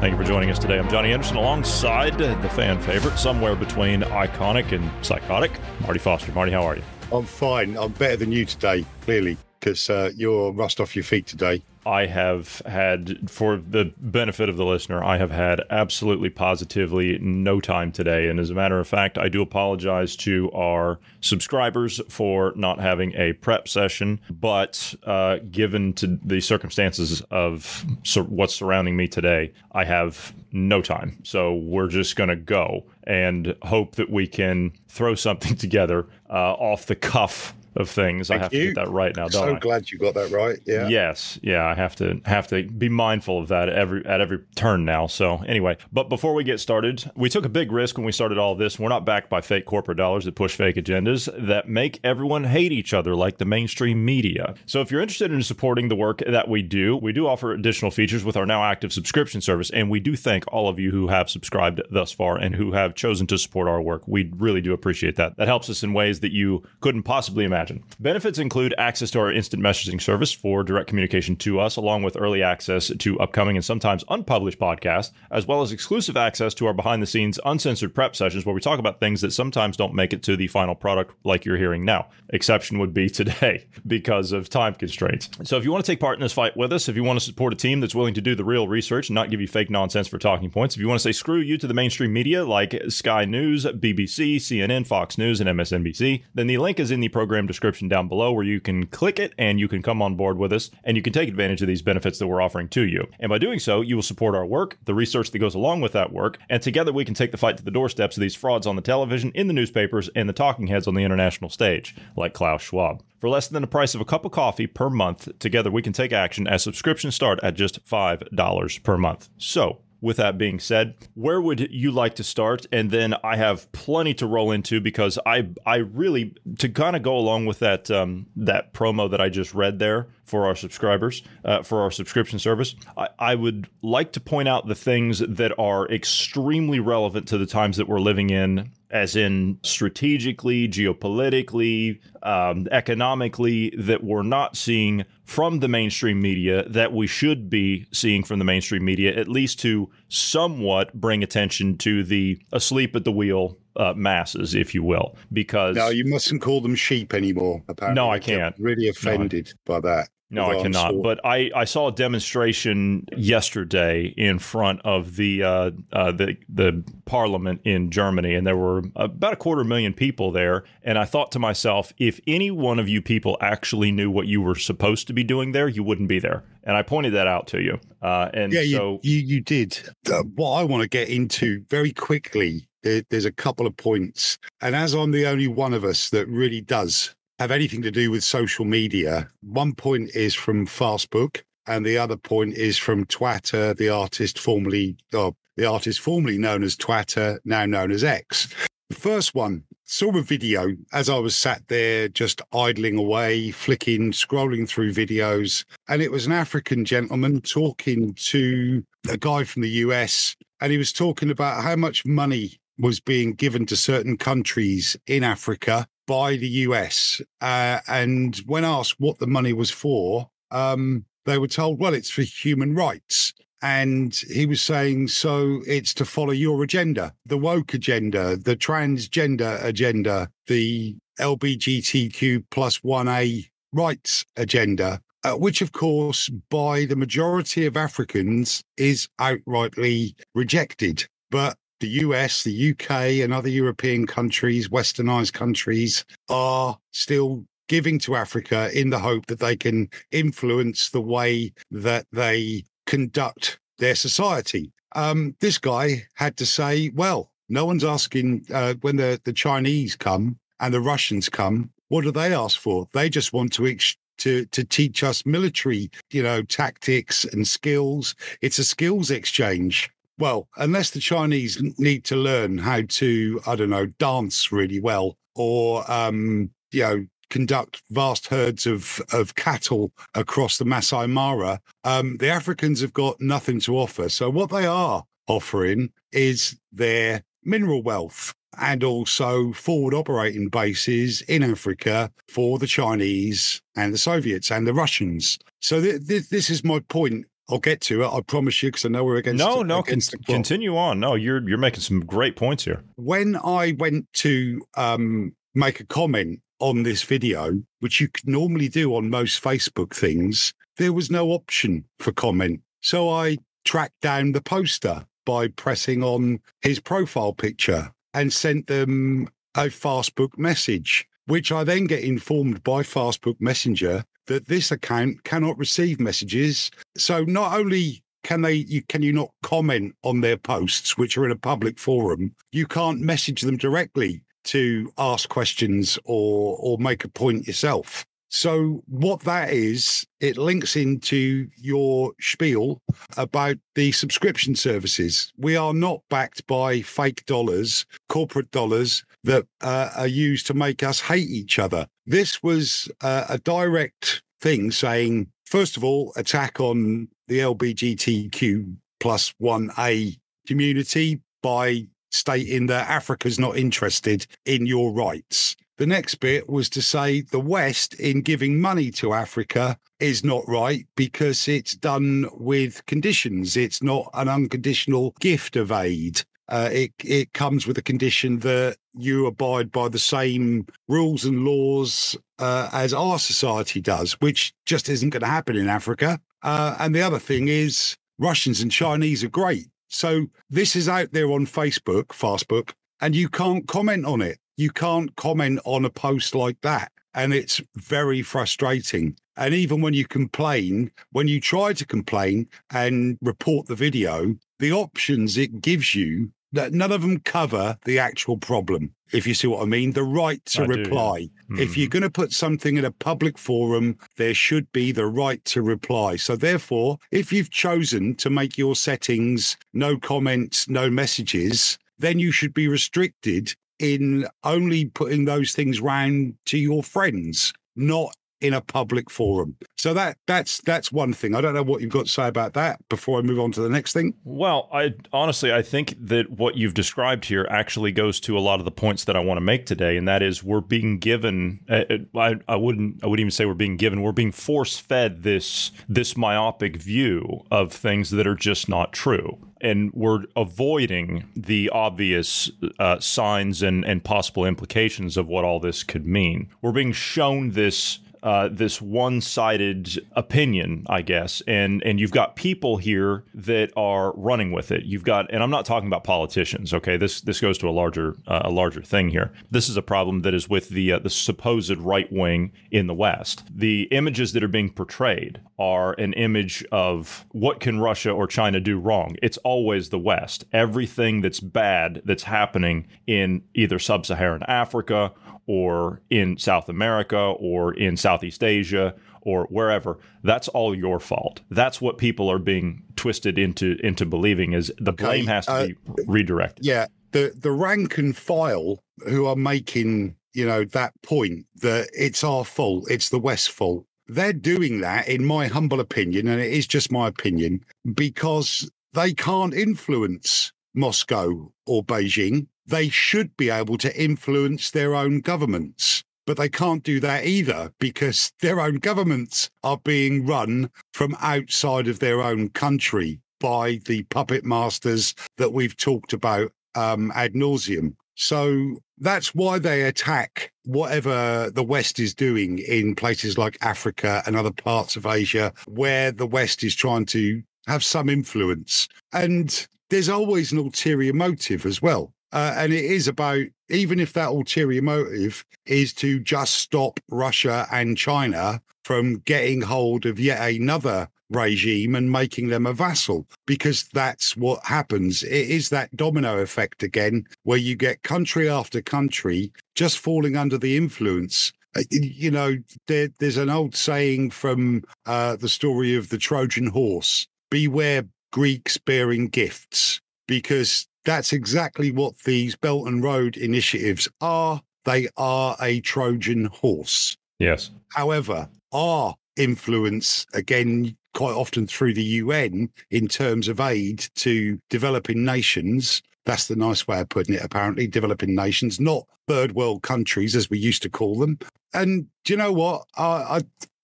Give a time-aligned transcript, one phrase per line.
[0.00, 0.78] Thank you for joining us today.
[0.78, 6.32] I'm Johnny Anderson alongside the fan favorite, somewhere between iconic and psychotic, Marty Foster.
[6.32, 6.82] Marty, how are you?
[7.12, 7.76] I'm fine.
[7.76, 11.60] I'm better than you today, clearly, because uh, you're rust off your feet today.
[11.86, 17.60] I have had, for the benefit of the listener, I have had absolutely positively no
[17.60, 18.28] time today.
[18.28, 23.14] And as a matter of fact, I do apologize to our subscribers for not having
[23.14, 24.20] a prep session.
[24.30, 30.82] But uh, given to the circumstances of sur- what's surrounding me today, I have no
[30.82, 31.18] time.
[31.22, 36.52] So we're just going to go and hope that we can throw something together uh,
[36.52, 38.28] off the cuff of things.
[38.28, 38.60] Thank I have you.
[38.60, 39.58] to get that right now, don't so I?
[39.58, 40.58] glad you got that right.
[40.66, 40.88] Yeah.
[40.88, 44.38] Yes, yeah, I have to have to be mindful of that at every at every
[44.54, 45.06] turn now.
[45.06, 48.38] So anyway, but before we get started, we took a big risk when we started
[48.38, 48.78] all this.
[48.78, 52.72] We're not backed by fake corporate dollars that push fake agendas that make everyone hate
[52.72, 54.54] each other like the mainstream media.
[54.66, 57.90] So if you're interested in supporting the work that we do, we do offer additional
[57.90, 61.08] features with our now active subscription service, and we do thank all of you who
[61.08, 64.02] have subscribed thus far and who have chosen to support our work.
[64.06, 65.36] We really do appreciate that.
[65.36, 67.69] That helps us in ways that you couldn't possibly imagine.
[67.98, 72.16] Benefits include access to our instant messaging service for direct communication to us, along with
[72.16, 76.74] early access to upcoming and sometimes unpublished podcasts, as well as exclusive access to our
[76.74, 80.12] behind the scenes uncensored prep sessions where we talk about things that sometimes don't make
[80.12, 82.08] it to the final product like you're hearing now.
[82.30, 85.28] Exception would be today because of time constraints.
[85.44, 87.18] So if you want to take part in this fight with us, if you want
[87.18, 89.46] to support a team that's willing to do the real research and not give you
[89.46, 92.12] fake nonsense for talking points, if you want to say screw you to the mainstream
[92.12, 97.00] media like Sky News, BBC, CNN, Fox News, and MSNBC, then the link is in
[97.00, 100.14] the program description down below where you can click it and you can come on
[100.14, 102.82] board with us and you can take advantage of these benefits that we're offering to
[102.86, 103.06] you.
[103.18, 105.92] And by doing so, you will support our work, the research that goes along with
[105.92, 108.66] that work, and together we can take the fight to the doorsteps of these frauds
[108.66, 112.34] on the television, in the newspapers, and the talking heads on the international stage, like
[112.34, 113.02] Klaus Schwab.
[113.20, 115.92] For less than the price of a cup of coffee per month, together we can
[115.92, 119.28] take action as subscriptions start at just $5 per month.
[119.36, 122.66] So, with that being said, where would you like to start?
[122.72, 127.02] And then I have plenty to roll into because I I really to kind of
[127.02, 131.22] go along with that um, that promo that I just read there for our subscribers
[131.44, 132.74] uh, for our subscription service.
[132.96, 137.46] I, I would like to point out the things that are extremely relevant to the
[137.46, 145.04] times that we're living in as in strategically, geopolitically, um, economically, that we're not seeing
[145.24, 149.60] from the mainstream media that we should be seeing from the mainstream media, at least
[149.60, 155.16] to somewhat bring attention to the asleep at the wheel uh, masses, if you will.
[155.32, 157.62] Because No, you mustn't call them sheep anymore.
[157.68, 158.56] Apparently, No, I can't.
[158.58, 160.08] Really offended by that.
[160.30, 161.02] No, I cannot.
[161.02, 166.84] But I, I saw a demonstration yesterday in front of the uh, uh, the the
[167.04, 170.62] parliament in Germany, and there were about a quarter million people there.
[170.84, 174.40] And I thought to myself, if any one of you people actually knew what you
[174.40, 176.44] were supposed to be doing there, you wouldn't be there.
[176.62, 177.80] And I pointed that out to you.
[178.00, 179.80] Uh, and yeah, so you, you you did.
[180.08, 184.38] Uh, what I want to get into very quickly, there, there's a couple of points,
[184.60, 188.10] and as I'm the only one of us that really does have anything to do
[188.10, 193.72] with social media, one point is from Fastbook, and the other point is from Twitter,
[193.72, 198.54] the artist formerly, or the artist formerly known as Twitter, now known as X.
[198.90, 204.12] The first one saw a video as I was sat there just idling away, flicking,
[204.12, 205.64] scrolling through videos.
[205.88, 210.36] And it was an African gentleman talking to a guy from the US.
[210.60, 215.24] And he was talking about how much money was being given to certain countries in
[215.24, 217.22] Africa by the US.
[217.40, 222.10] Uh, and when asked what the money was for, um, they were told, well, it's
[222.10, 223.32] for human rights.
[223.62, 229.62] And he was saying, so it's to follow your agenda, the woke agenda, the transgender
[229.62, 237.76] agenda, the LBGTQ plus 1A rights agenda, uh, which, of course, by the majority of
[237.76, 241.06] Africans is outrightly rejected.
[241.30, 242.90] But the US, the UK,
[243.22, 249.38] and other European countries, westernized countries, are still giving to Africa in the hope that
[249.38, 254.72] they can influence the way that they conduct their society.
[254.96, 259.96] Um, this guy had to say, well, no one's asking uh, when the, the Chinese
[259.96, 262.86] come and the Russians come, what do they ask for?
[262.92, 268.14] They just want to ex- to to teach us military, you know, tactics and skills.
[268.42, 269.90] It's a skills exchange.
[270.20, 275.16] Well, unless the Chinese need to learn how to, I don't know, dance really well
[275.34, 282.18] or um, you know, conduct vast herds of of cattle across the Masai Mara, um,
[282.18, 284.10] the Africans have got nothing to offer.
[284.10, 291.42] So what they are offering is their mineral wealth and also forward operating bases in
[291.42, 295.38] Africa for the Chinese and the Soviets and the Russians.
[295.60, 297.26] So th- th- this is my point.
[297.50, 298.08] I'll get to it.
[298.08, 299.38] I promise you, because I know we're against.
[299.38, 301.00] No, no, against con- continue on.
[301.00, 302.82] No, you're you're making some great points here.
[302.96, 308.68] When I went to um, make a comment on this video, which you could normally
[308.68, 312.60] do on most Facebook things, there was no option for comment.
[312.80, 319.28] So I tracked down the poster by pressing on his profile picture and sent them
[319.54, 325.58] a Fastbook message, which I then get informed by Fastbook Messenger that this account cannot
[325.58, 326.70] receive messages.
[326.96, 331.24] So not only can they you can you not comment on their posts which are
[331.24, 337.04] in a public forum you can't message them directly to ask questions or or make
[337.04, 342.80] a point yourself so what that is, it links into your spiel
[343.16, 345.32] about the subscription services.
[345.36, 350.84] We are not backed by fake dollars, corporate dollars that uh, are used to make
[350.84, 351.88] us hate each other.
[352.06, 359.34] This was uh, a direct thing saying, first of all, attack on the LBGTQ plus
[359.42, 365.56] 1A community by stating that Africa's not interested in your rights.
[365.80, 370.46] The next bit was to say the West, in giving money to Africa, is not
[370.46, 373.56] right because it's done with conditions.
[373.56, 376.22] It's not an unconditional gift of aid.
[376.50, 381.46] Uh, it it comes with a condition that you abide by the same rules and
[381.46, 386.20] laws uh, as our society does, which just isn't going to happen in Africa.
[386.42, 389.68] Uh, and the other thing is, Russians and Chinese are great.
[389.88, 394.70] So this is out there on Facebook, Fastbook, and you can't comment on it you
[394.70, 396.92] can't comment on a post like that.
[397.14, 399.16] And it's very frustrating.
[399.36, 404.72] And even when you complain, when you try to complain and report the video, the
[404.72, 408.92] options it gives you that none of them cover the actual problem.
[409.12, 411.18] If you see what I mean, the right to I do, reply.
[411.50, 411.62] yeah.
[411.62, 411.90] If you're mm-hmm.
[411.90, 416.16] going to put something in a public forum, there should be the right to reply.
[416.16, 422.32] So, therefore, if you've chosen to make your settings no comments, no messages, then you
[422.32, 428.60] should be restricted in only putting those things round to your friends, not in a
[428.60, 429.56] public forum.
[429.76, 431.34] So that that's that's one thing.
[431.34, 433.60] I don't know what you've got to say about that before I move on to
[433.60, 434.14] the next thing.
[434.24, 438.58] Well, I honestly I think that what you've described here actually goes to a lot
[438.58, 441.60] of the points that I want to make today, and that is we're being given.
[441.68, 441.84] uh,
[442.16, 444.02] I, I wouldn't I wouldn't even say we're being given.
[444.02, 449.38] We're being force fed this this myopic view of things that are just not true.
[449.62, 455.82] And we're avoiding the obvious uh, signs and, and possible implications of what all this
[455.82, 456.48] could mean.
[456.62, 462.76] We're being shown this uh, this one-sided opinion, I guess, and and you've got people
[462.76, 464.84] here that are running with it.
[464.84, 466.74] You've got, and I'm not talking about politicians.
[466.74, 469.32] Okay, this this goes to a larger uh, a larger thing here.
[469.50, 472.94] This is a problem that is with the uh, the supposed right wing in the
[472.94, 473.44] West.
[473.54, 478.60] The images that are being portrayed are an image of what can Russia or China
[478.60, 479.16] do wrong.
[479.22, 480.44] It's always the West.
[480.52, 485.12] Everything that's bad that's happening in either sub-Saharan Africa
[485.46, 491.80] or in South America or in Southeast Asia or wherever that's all your fault that's
[491.80, 495.66] what people are being twisted into into believing is the Okay, blame has to uh,
[495.66, 495.76] be
[496.06, 501.88] redirected Yeah, the the rank and file who are making you know that point that
[501.92, 503.86] it's our fault, it's the West fault.
[504.06, 507.64] They're doing that, in my humble opinion, and it is just my opinion,
[507.94, 512.48] because they can't influence Moscow or Beijing.
[512.66, 516.04] They should be able to influence their own governments.
[516.26, 521.88] But they can't do that either because their own governments are being run from outside
[521.88, 527.94] of their own country by the puppet masters that we've talked about um, ad nauseum.
[528.14, 534.36] So that's why they attack whatever the West is doing in places like Africa and
[534.36, 538.88] other parts of Asia, where the West is trying to have some influence.
[539.12, 542.12] And there's always an ulterior motive as well.
[542.32, 547.66] Uh, and it is about, even if that ulterior motive is to just stop Russia
[547.72, 553.84] and China from getting hold of yet another regime and making them a vassal, because
[553.92, 555.22] that's what happens.
[555.22, 560.58] It is that domino effect again, where you get country after country just falling under
[560.58, 562.56] the influence uh, you know,
[562.88, 568.76] there, there's an old saying from uh, the story of the Trojan horse beware Greeks
[568.76, 574.60] bearing gifts, because that's exactly what these Belt and Road initiatives are.
[574.84, 577.16] They are a Trojan horse.
[577.38, 577.70] Yes.
[577.88, 585.24] However, our influence, again, quite often through the UN in terms of aid to developing
[585.24, 590.36] nations, that's the nice way of putting it, apparently, developing nations, not third world countries
[590.36, 591.38] as we used to call them.
[591.72, 592.84] And do you know what?
[592.96, 593.40] I,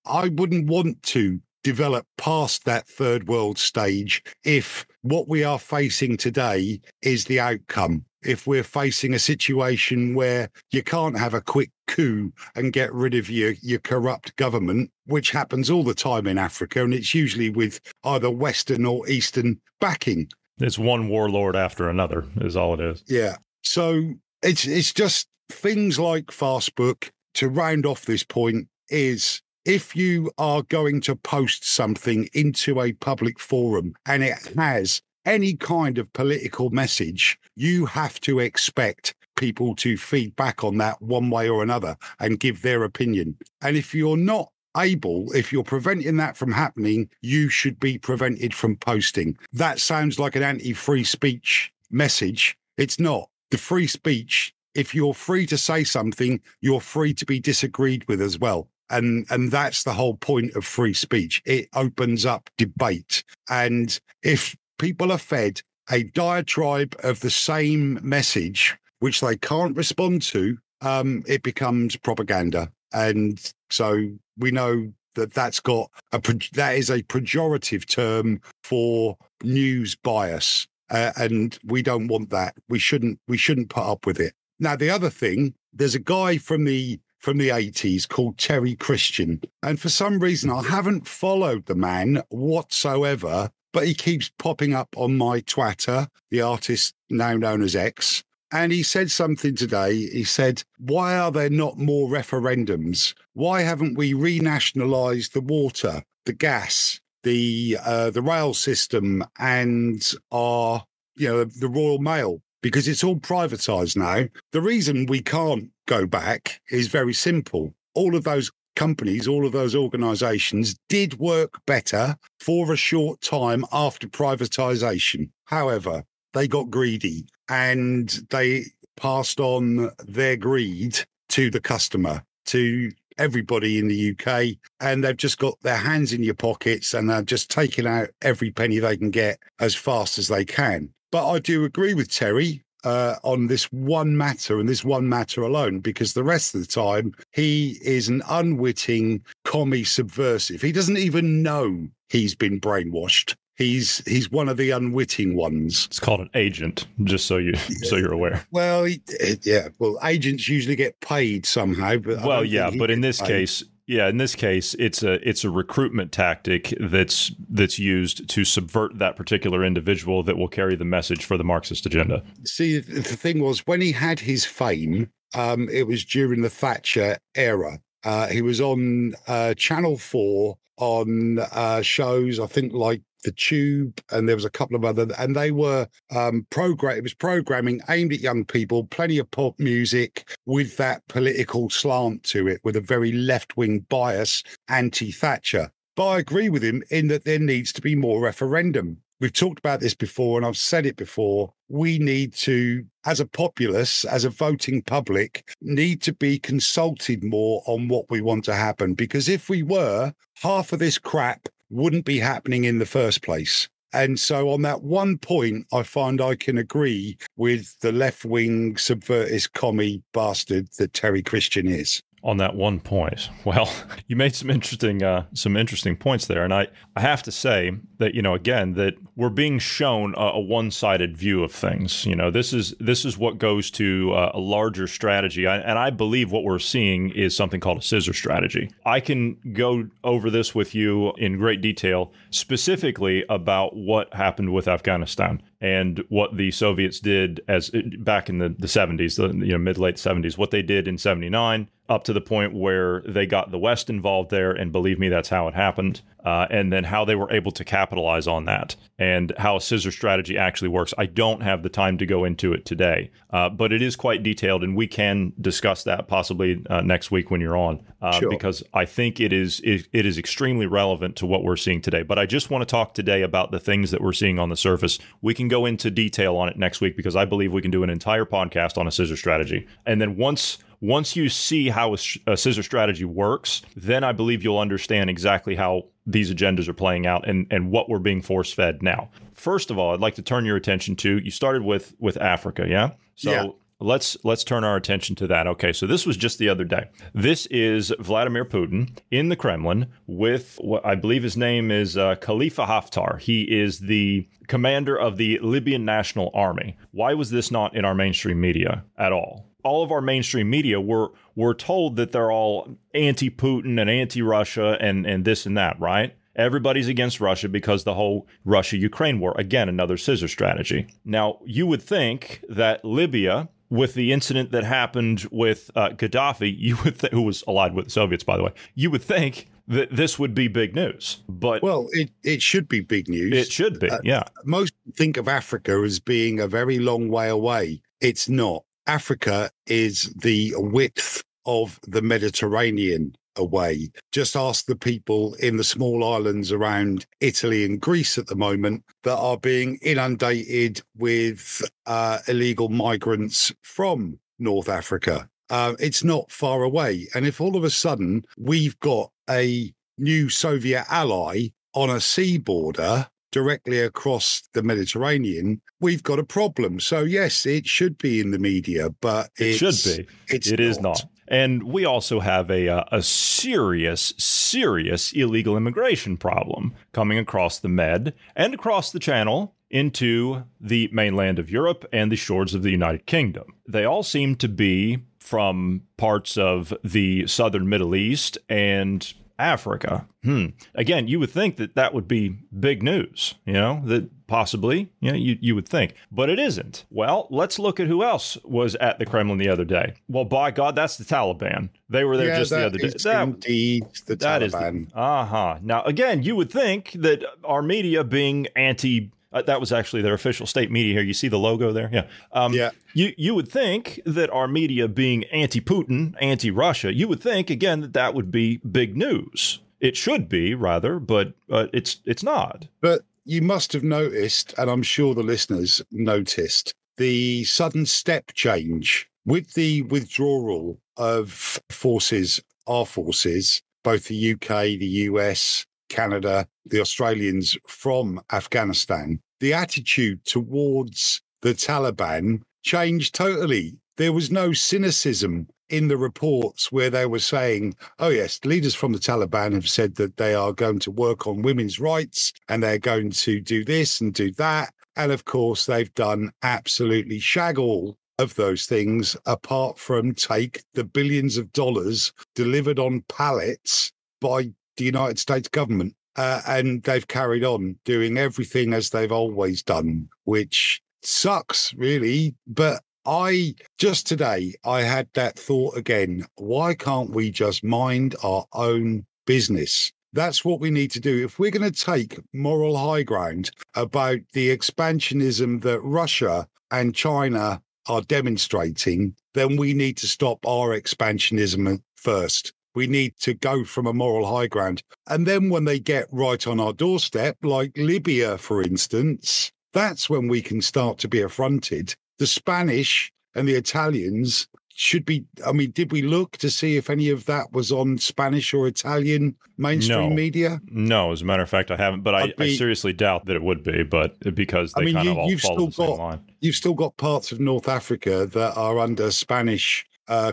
[0.07, 5.59] I, I wouldn't want to develop past that third world stage if what we are
[5.59, 8.05] facing today is the outcome.
[8.25, 13.15] If we're facing a situation where you can't have a quick coup and get rid
[13.15, 17.51] of your, your corrupt government, which happens all the time in Africa, and it's usually
[17.51, 20.29] with either Western or Eastern backing.
[20.59, 23.05] It's one warlord after another, is all it is.
[23.07, 23.37] Yeah.
[23.63, 30.31] So it's it's just things like Fastbook to round off this point is if you
[30.39, 36.13] are going to post something into a public forum and it has any kind of
[36.13, 41.65] political message, you have to expect people to feed back on that one way or
[41.65, 43.37] another and give their opinion.
[43.61, 48.55] And if you're not able, if you're preventing that from happening, you should be prevented
[48.55, 49.37] from posting.
[49.53, 52.57] That sounds like an anti free speech message.
[52.79, 53.29] It's not.
[53.51, 58.23] The free speech, if you're free to say something, you're free to be disagreed with
[58.23, 61.43] as well and and that's the whole point of free speech.
[61.45, 63.25] It opens up debate.
[63.49, 70.23] And if people are fed a diatribe of the same message which they can't respond
[70.23, 72.71] to um, it becomes propaganda.
[72.93, 73.41] And
[73.71, 76.21] so we know that that's got a
[76.55, 80.67] that is a pejorative term for news bias.
[80.91, 82.55] Uh, and we don't want that.
[82.69, 84.35] We shouldn't we shouldn't put up with it.
[84.61, 89.41] Now the other thing there's a guy from the from the 80s called Terry Christian.
[89.63, 94.89] And for some reason, I haven't followed the man whatsoever, but he keeps popping up
[94.97, 98.25] on my Twitter, the artist now known as X.
[98.53, 99.95] And he said something today.
[99.95, 103.15] He said, Why are there not more referendums?
[103.33, 110.85] Why haven't we renationalized the water, the gas, the uh, the rail system, and our
[111.17, 112.41] you know the Royal Mail?
[112.67, 114.27] Because it's all privatized now.
[114.51, 117.73] The reason we can't go back is very simple.
[117.95, 123.65] All of those companies, all of those organizations did work better for a short time
[123.71, 125.31] after privatization.
[125.45, 126.03] However,
[126.35, 128.65] they got greedy and they
[128.97, 134.57] passed on their greed to the customer, to everybody in the UK.
[134.81, 138.51] And they've just got their hands in your pockets and they're just taking out every
[138.51, 140.91] penny they can get as fast as they can.
[141.13, 145.43] But I do agree with Terry uh, on this one matter and this one matter
[145.43, 150.63] alone, because the rest of the time he is an unwitting commie subversive.
[150.63, 153.35] He doesn't even know he's been brainwashed.
[153.57, 155.87] He's he's one of the unwitting ones.
[155.87, 158.47] It's called an agent, just so you so you're aware.
[158.51, 159.69] Well, yeah.
[159.79, 162.71] Well, agents usually get paid somehow, but well, yeah.
[162.77, 163.29] But in this paid.
[163.29, 168.45] case, yeah, in this case, it's a it's a recruitment tactic that's that's used to
[168.45, 172.23] subvert that particular individual that will carry the message for the Marxist agenda.
[172.45, 177.19] See, the thing was when he had his fame, um, it was during the Thatcher
[177.37, 177.79] era.
[178.03, 184.01] Uh, he was on uh, Channel Four on uh, shows, I think like the Tube,
[184.11, 186.99] and there was a couple of other, and they were um, program.
[186.99, 192.23] It was programming aimed at young people, plenty of pop music with that political slant
[192.25, 195.71] to it, with a very left wing bias, anti Thatcher.
[195.97, 198.99] But I agree with him in that there needs to be more referendum.
[199.19, 201.55] We've talked about this before, and I've said it before.
[201.69, 207.63] We need to, as a populace, as a voting public, need to be consulted more
[207.67, 208.93] on what we want to happen.
[208.93, 213.69] Because if we were, half of this crap wouldn't be happening in the first place.
[213.93, 218.75] And so, on that one point, I find I can agree with the left wing
[218.75, 222.03] subvertist commie bastard that Terry Christian is.
[222.27, 223.31] On that one point.
[223.47, 223.73] Well,
[224.09, 226.67] you made some interesting uh, some interesting points there, and I
[226.97, 230.73] I have to say that you know again that we're being shown a, a one
[230.73, 232.05] sided view of things.
[232.05, 235.79] You know this is this is what goes to uh, a larger strategy, I, and
[235.79, 238.69] I believe what we're seeing is something called a scissor strategy.
[238.85, 244.67] I can go over this with you in great detail, specifically about what happened with
[244.67, 249.59] Afghanistan and what the Soviets did as back in the, the 70s, the you know
[249.59, 253.51] mid late 70s, what they did in 79 up to the point where they got
[253.51, 256.03] the West involved there, and believe me, that's how it happened.
[256.25, 259.93] Uh, and then how they were able to capitalize on that, and how a scissor
[259.93, 260.93] strategy actually works.
[260.99, 264.25] I don't have the time to go into it today, uh, but it is quite
[264.25, 268.29] detailed, and we can discuss that possibly uh, next week when you're on, uh, sure.
[268.29, 272.03] because I think it is it, it is extremely relevant to what we're seeing today.
[272.03, 274.57] But I just want to talk today about the things that we're seeing on the
[274.57, 274.99] surface.
[275.23, 277.85] We can go into detail on it next week because I believe we can do
[277.85, 281.99] an entire podcast on a scissor strategy, and then once once you see how a,
[282.27, 287.07] a, scissor strategy works, then I believe you'll understand exactly how these agendas are playing
[287.07, 289.11] out and, and what we're being force fed now.
[289.33, 292.67] First of all, I'd like to turn your attention to you started with with Africa,
[292.69, 292.93] yeah?
[293.17, 293.47] So yeah.
[293.81, 295.47] let's let's turn our attention to that.
[295.47, 296.89] Okay, so this was just the other day.
[297.15, 302.15] This is Vladimir Putin in the Kremlin with what I believe his name is uh,
[302.17, 303.21] Khalifa Haftar.
[303.21, 306.77] He is the commander of the Libyan National Army.
[306.93, 309.47] Why was this not in our mainstream media at all?
[309.67, 315.07] All of our mainstream media were were told that they're all anti-Putin and anti-Russia and
[315.07, 316.15] and this and that, right?
[316.37, 319.35] Everybody's against Russia because the whole Russia Ukraine war.
[319.39, 320.87] Again, another scissor strategy.
[321.05, 326.77] Now, you would think that Libya, with the incident that happened with uh, Gaddafi, you
[326.85, 329.97] would th- who was allied with the Soviets, by the way, you would think that
[329.97, 331.23] this would be big news.
[331.29, 333.33] But well, it, it should be big news.
[333.33, 334.23] It should be, uh, yeah.
[334.45, 337.81] Most think of Africa as being a very long way away.
[338.01, 338.66] It's not.
[338.87, 343.91] Africa is the width of the Mediterranean away.
[344.13, 348.83] Just ask the people in the small islands around Italy and Greece at the moment
[349.05, 355.29] that are being inundated with uh, illegal migrants from North Africa.
[355.51, 357.07] Uh, it's not far away.
[357.15, 362.39] And if all of a sudden we've got a new Soviet ally on a sea
[362.39, 366.81] border directly across the Mediterranean, we've got a problem.
[366.81, 370.07] So yes, it should be in the media, but it should be.
[370.29, 370.67] It's it not.
[370.67, 371.05] is not.
[371.29, 377.69] And we also have a uh, a serious, serious illegal immigration problem coming across the
[377.69, 382.71] Med and across the Channel into the mainland of Europe and the shores of the
[382.71, 383.55] United Kingdom.
[383.69, 390.07] They all seem to be from parts of the southern Middle East and Africa.
[390.23, 390.47] Hmm.
[390.75, 395.13] Again, you would think that that would be big news, you know, that possibly, you,
[395.13, 396.85] know, you, you would think, but it isn't.
[396.91, 399.95] Well, let's look at who else was at the Kremlin the other day.
[400.09, 401.69] Well, by God, that's the Taliban.
[401.89, 402.89] They were there yeah, just the other day.
[402.89, 404.91] That, indeed the that Taliban.
[404.95, 405.59] Uh huh.
[405.63, 410.15] Now, again, you would think that our media being anti uh, that was actually their
[410.15, 411.03] official state media here.
[411.03, 411.91] You see the logo there?
[411.93, 412.07] Yeah.
[412.33, 412.71] Um, yeah.
[412.95, 417.51] You, you would think that our media being anti Putin, anti Russia, you would think,
[417.51, 419.61] again, that that would be big news.
[419.79, 422.67] It should be, rather, but uh, it's, it's not.
[422.81, 429.07] But you must have noticed, and I'm sure the listeners noticed, the sudden step change
[429.27, 437.57] with the withdrawal of forces, our forces, both the UK, the US, Canada, the Australians
[437.67, 443.79] from Afghanistan the attitude towards the Taliban changed totally.
[443.97, 448.93] There was no cynicism in the reports where they were saying, oh, yes, leaders from
[448.93, 452.79] the Taliban have said that they are going to work on women's rights and they're
[452.79, 454.73] going to do this and do that.
[454.97, 460.85] And of course, they've done absolutely shag all of those things, apart from take the
[460.85, 465.95] billions of dollars delivered on pallets by the United States government.
[466.17, 472.35] Uh, and they've carried on doing everything as they've always done, which sucks, really.
[472.47, 476.25] But I just today, I had that thought again.
[476.37, 479.93] Why can't we just mind our own business?
[480.13, 481.25] That's what we need to do.
[481.25, 487.61] If we're going to take moral high ground about the expansionism that Russia and China
[487.87, 492.53] are demonstrating, then we need to stop our expansionism first.
[492.77, 494.83] We need to go from a moral high ground.
[495.09, 500.29] And then when they get right on our doorstep, like Libya, for instance, that's when
[500.29, 501.95] we can start to be affronted.
[502.19, 504.47] The Spanish and the Italians
[504.79, 507.97] should be i mean did we look to see if any of that was on
[507.97, 510.15] spanish or italian mainstream no.
[510.15, 513.25] media no as a matter of fact i haven't but I, be, I, seriously doubt
[513.25, 515.71] that it would be but because they I mean, kind you, of all you've follow
[515.71, 519.87] still the got, line you've still got parts of north africa that are under spanish
[520.09, 520.33] uh,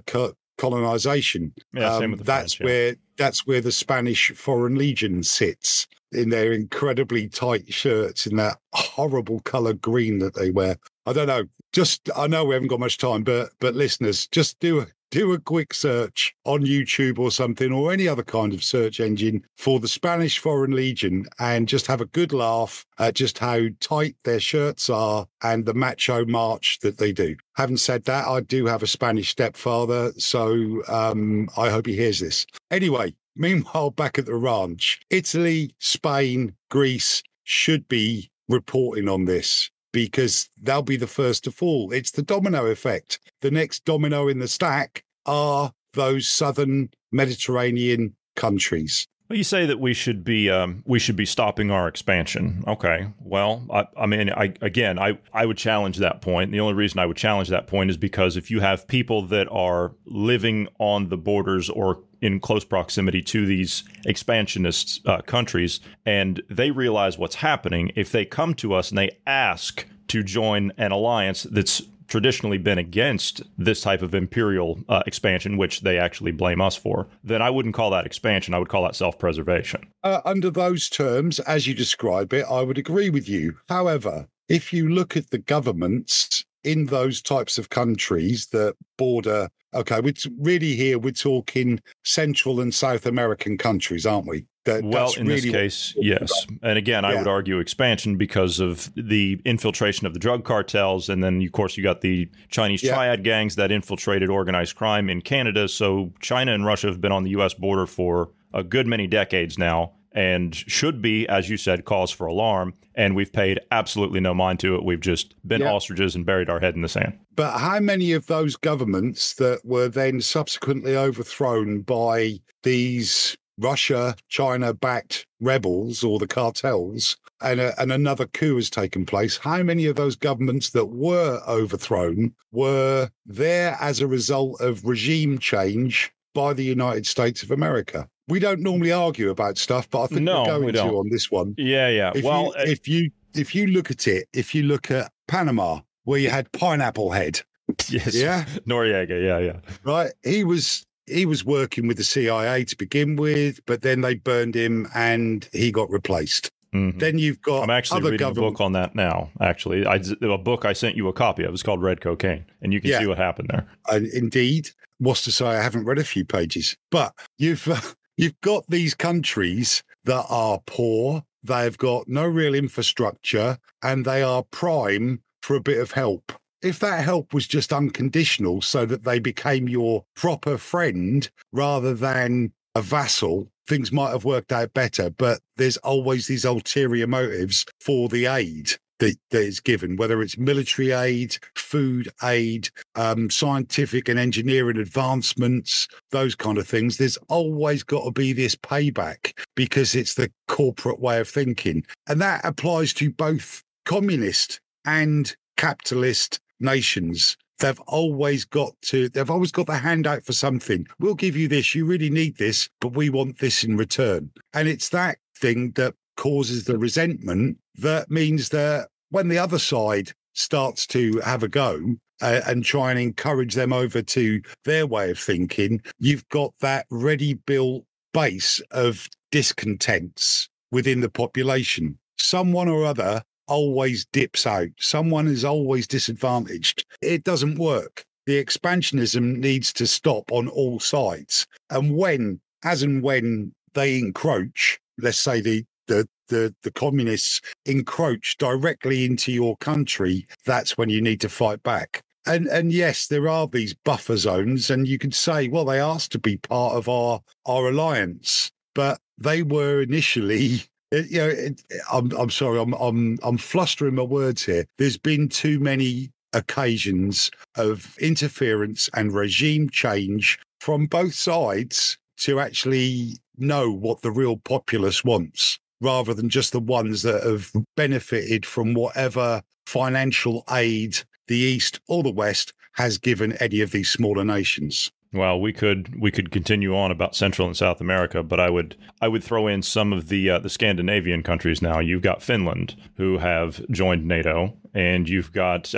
[0.58, 1.54] colonization.
[1.74, 2.66] Yeah, um, the that's French, yeah.
[2.66, 8.58] where that's where the Spanish Foreign Legion sits in their incredibly tight shirts in that
[8.74, 10.78] horrible color green that they wear.
[11.06, 11.46] I don't know.
[11.72, 15.32] Just I know we haven't got much time, but but listeners, just do a do
[15.32, 19.80] a quick search on YouTube or something or any other kind of search engine for
[19.80, 24.40] the Spanish Foreign Legion and just have a good laugh at just how tight their
[24.40, 27.36] shirts are and the macho march that they do.
[27.58, 32.20] Having said that, I do have a Spanish stepfather, so um, I hope he hears
[32.20, 32.48] this.
[32.72, 40.50] Anyway, meanwhile, back at the ranch, Italy, Spain, Greece should be reporting on this because
[40.62, 41.94] they'll be the first to fall.
[41.94, 43.20] It's the domino effect.
[43.40, 49.08] The next domino in the stack are those southern Mediterranean countries.
[49.30, 52.64] Well, you say that we should be um, we should be stopping our expansion.
[52.68, 53.08] Okay.
[53.20, 56.52] Well, I, I mean, I, again, I, I would challenge that point.
[56.52, 59.48] The only reason I would challenge that point is because if you have people that
[59.50, 66.42] are living on the borders or in close proximity to these expansionist uh, countries, and
[66.50, 70.94] they realize what's happening, if they come to us and they ask to join an
[70.94, 76.62] alliance that's traditionally been against this type of imperial uh, expansion, which they actually blame
[76.62, 78.54] us for, then I wouldn't call that expansion.
[78.54, 79.86] I would call that self preservation.
[80.04, 83.58] Uh, under those terms, as you describe it, I would agree with you.
[83.68, 90.00] However, if you look at the governments in those types of countries that border, okay,
[90.00, 94.46] we're t- really here, we're talking Central and South American countries, aren't we?
[94.66, 96.32] That, Well, in really this case, yes.
[96.62, 101.10] And again, I would argue expansion because of the infiltration of the drug cartels.
[101.10, 102.94] And then, of course, you got the Chinese Yeah.
[102.94, 105.68] triad gangs that infiltrated organized crime in Canada.
[105.68, 107.54] So China and Russia have been on the U.S.
[107.54, 112.28] border for a good many decades now and should be, as you said, cause for
[112.28, 112.74] alarm.
[112.96, 114.84] And we've paid absolutely no mind to it.
[114.84, 115.72] We've just been Yeah.
[115.74, 117.18] ostriches and buried our head in the sand.
[117.36, 124.74] But how many of those governments that were then subsequently overthrown by these Russia, China
[124.74, 129.38] backed rebels or the cartels, and, a, and another coup has taken place?
[129.38, 135.38] How many of those governments that were overthrown were there as a result of regime
[135.40, 138.08] change by the United States of America?
[138.28, 141.10] We don't normally argue about stuff, but I think No, we're going we to on
[141.10, 142.12] this one Yeah, yeah.
[142.16, 145.12] if well, you, uh, if you if you look at it, if you look at
[145.28, 147.42] Panama, where you had Pineapple Head,
[147.90, 148.14] yes.
[148.16, 149.22] yeah, Noriega.
[149.22, 149.60] Yeah, yeah.
[149.84, 154.16] right, he was he was working with the CIA to begin with, but then they
[154.16, 156.50] burned him and he got replaced.
[156.74, 156.98] Mhm.
[157.00, 159.30] Then you've got I'm actually reading a book on that now.
[159.42, 161.54] Actually, I, a book I sent you a copy of.
[161.54, 163.00] It's called Red Cocaine, and you can Yeah.
[163.00, 163.68] see what happened there.
[163.92, 167.80] and indeed, what's to say I haven't read a few pages, but you've uh,
[168.18, 171.24] you've got these countries that are poor.
[171.44, 176.32] They've got no real infrastructure, and they are prime for a bit of help.
[176.62, 182.54] If that help was just unconditional, so that they became your proper friend rather than
[182.76, 185.10] a vassal, things might have worked out better.
[185.10, 188.72] But there's always these ulterior motives for the aid
[189.04, 195.90] that, that is given, whether it's military aid, food aid, um, scientific and engineering advancements,
[196.12, 196.98] those kind of things.
[196.98, 201.84] There's always got to be this payback because it's the corporate way of thinking.
[202.08, 207.36] And that applies to both communist and capitalist nations.
[207.60, 210.88] They've always got to, they've always got the hand out for something.
[211.00, 211.76] We'll give you this.
[211.76, 214.32] You really need this, but we want this in return.
[214.54, 220.12] And it's that thing that causes the resentment that means that when the other side
[220.34, 225.12] starts to have a go uh, and try and encourage them over to their way
[225.12, 231.96] of thinking, you've got that ready built base of discontents within the population.
[232.18, 236.84] Someone or other always dips out, someone is always disadvantaged.
[237.04, 238.04] It doesn't work.
[238.26, 241.46] The expansionism needs to stop on all sides.
[241.70, 248.38] And when, as and when they encroach, let's say the the the, the communists encroach
[248.38, 252.02] directly into your country, that's when you need to fight back.
[252.26, 256.12] And and yes, there are these buffer zones, and you can say, well, they asked
[256.14, 260.62] to be part of our our alliance, but they were initially.
[260.92, 264.66] it- you know, it, I'm I'm sorry, I'm I'm I'm flustering my words here.
[264.78, 273.18] There's been too many occasions of interference and regime change from both sides to actually
[273.38, 278.74] know what the real populace wants rather than just the ones that have benefited from
[278.74, 284.92] whatever financial aid the East or the West has given any of these smaller nations.
[285.14, 288.76] Well, we could we could continue on about Central and South America, but I would
[289.00, 291.80] I would throw in some of the uh, the Scandinavian countries now.
[291.80, 295.72] You've got Finland who have joined NATO, and you've got